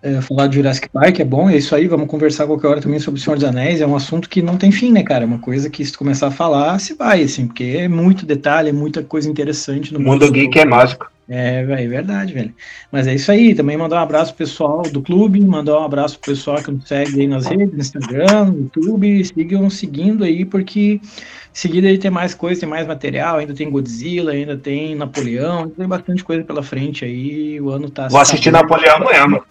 [0.00, 1.88] É, falar de Jurassic Park é bom, é isso aí.
[1.88, 3.80] Vamos conversar qualquer hora também sobre o Senhor dos Anéis.
[3.80, 5.24] É um assunto que não tem fim, né, cara?
[5.24, 8.24] É uma coisa que se tu começar a falar, se vai, assim, porque é muito
[8.24, 10.08] detalhe, é muita coisa interessante no mundo.
[10.08, 11.10] O mundo geek é mágico.
[11.28, 12.54] É, é verdade, velho.
[12.90, 13.54] Mas é isso aí.
[13.54, 16.88] Também mandar um abraço pro pessoal do clube, mandar um abraço pro pessoal que nos
[16.88, 19.24] segue aí nas redes, no Instagram, no YouTube.
[19.24, 21.00] Sigam seguindo aí, porque
[21.52, 23.38] seguida aí tem mais coisa, tem mais material.
[23.38, 27.60] Ainda tem Godzilla, ainda tem Napoleão, tem bastante coisa pela frente aí.
[27.60, 28.08] O ano tá.
[28.08, 29.44] Vou assistir Napoleão amanhã, mano.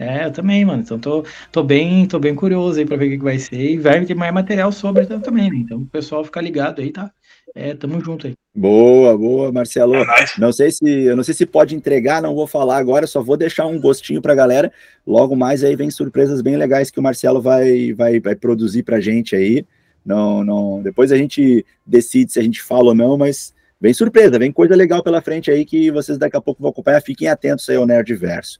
[0.00, 0.82] É, eu também, mano.
[0.82, 1.22] Então tô,
[1.52, 3.72] tô bem, tô bem curioso aí pra ver o que, que vai ser.
[3.72, 5.58] E vai ter mais material sobre também, né?
[5.58, 7.12] Então o pessoal fica ligado aí, tá?
[7.54, 8.32] É, tamo junto aí.
[8.56, 9.94] Boa, boa, Marcelo.
[9.96, 10.06] É
[10.38, 13.36] não sei se eu não sei se pode entregar, não vou falar agora, só vou
[13.36, 14.72] deixar um gostinho pra galera.
[15.06, 19.00] Logo mais aí vem surpresas bem legais que o Marcelo vai vai, vai produzir pra
[19.00, 19.66] gente aí.
[20.02, 24.38] Não, não, depois a gente decide se a gente fala ou não, mas vem surpresa,
[24.38, 27.02] vem coisa legal pela frente aí que vocês daqui a pouco vão acompanhar.
[27.02, 28.58] Fiquem atentos aí ao Nerdverso.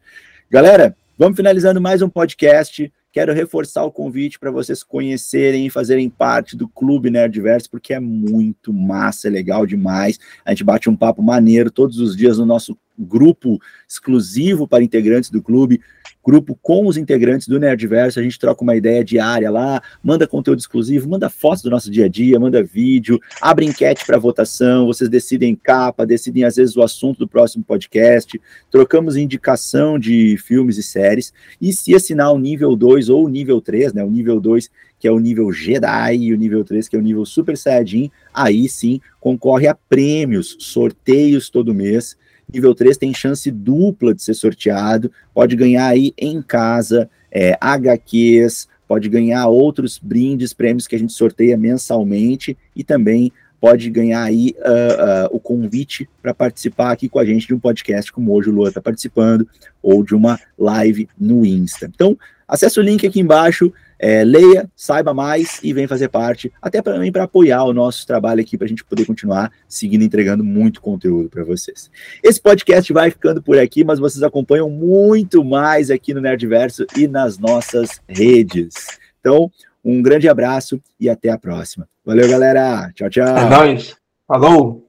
[0.51, 2.91] Galera, vamos finalizando mais um podcast.
[3.13, 8.01] Quero reforçar o convite para vocês conhecerem e fazerem parte do Clube Nerdverso, porque é
[8.01, 10.19] muito massa, é legal demais.
[10.47, 12.75] A gente bate um papo maneiro todos os dias no nosso
[13.05, 15.81] grupo exclusivo para integrantes do clube
[16.25, 20.59] grupo com os integrantes do Nerdverso, a gente troca uma ideia diária lá, manda conteúdo
[20.59, 25.09] exclusivo, manda fotos do nosso dia a dia, manda vídeo, abre enquete para votação, vocês
[25.09, 28.41] decidem capa, decidem às vezes o assunto do próximo podcast,
[28.71, 33.61] trocamos indicação de filmes e séries, e se assinar o nível 2 ou o nível
[33.61, 36.95] 3, né, o nível 2 que é o nível Jedi, e o nível 3, que
[36.95, 42.19] é o nível Super Saiyajin, aí sim concorre a prêmios, sorteios todo mês,
[42.53, 48.69] Nível 3 tem chance dupla de ser sorteado, pode ganhar aí em casa é, HQs,
[48.89, 54.55] pode ganhar outros brindes, prêmios que a gente sorteia mensalmente e também pode ganhar aí
[54.59, 58.49] uh, uh, o convite para participar aqui com a gente de um podcast como hoje
[58.49, 59.47] o Lua está participando,
[59.83, 61.91] ou de uma live no Insta.
[61.95, 63.73] Então, acesse o link aqui embaixo,
[64.03, 68.41] é, leia, saiba mais e vem fazer parte, até também para apoiar o nosso trabalho
[68.41, 71.91] aqui, para a gente poder continuar seguindo entregando muito conteúdo para vocês.
[72.23, 77.07] Esse podcast vai ficando por aqui, mas vocês acompanham muito mais aqui no Nerdverso e
[77.07, 78.73] nas nossas redes.
[79.21, 79.53] Então,
[79.85, 81.87] um grande abraço e até a próxima.
[82.03, 82.91] Valeu, galera.
[82.95, 83.37] Tchau, tchau.
[83.37, 83.97] É nóis.
[84.27, 84.87] Falou.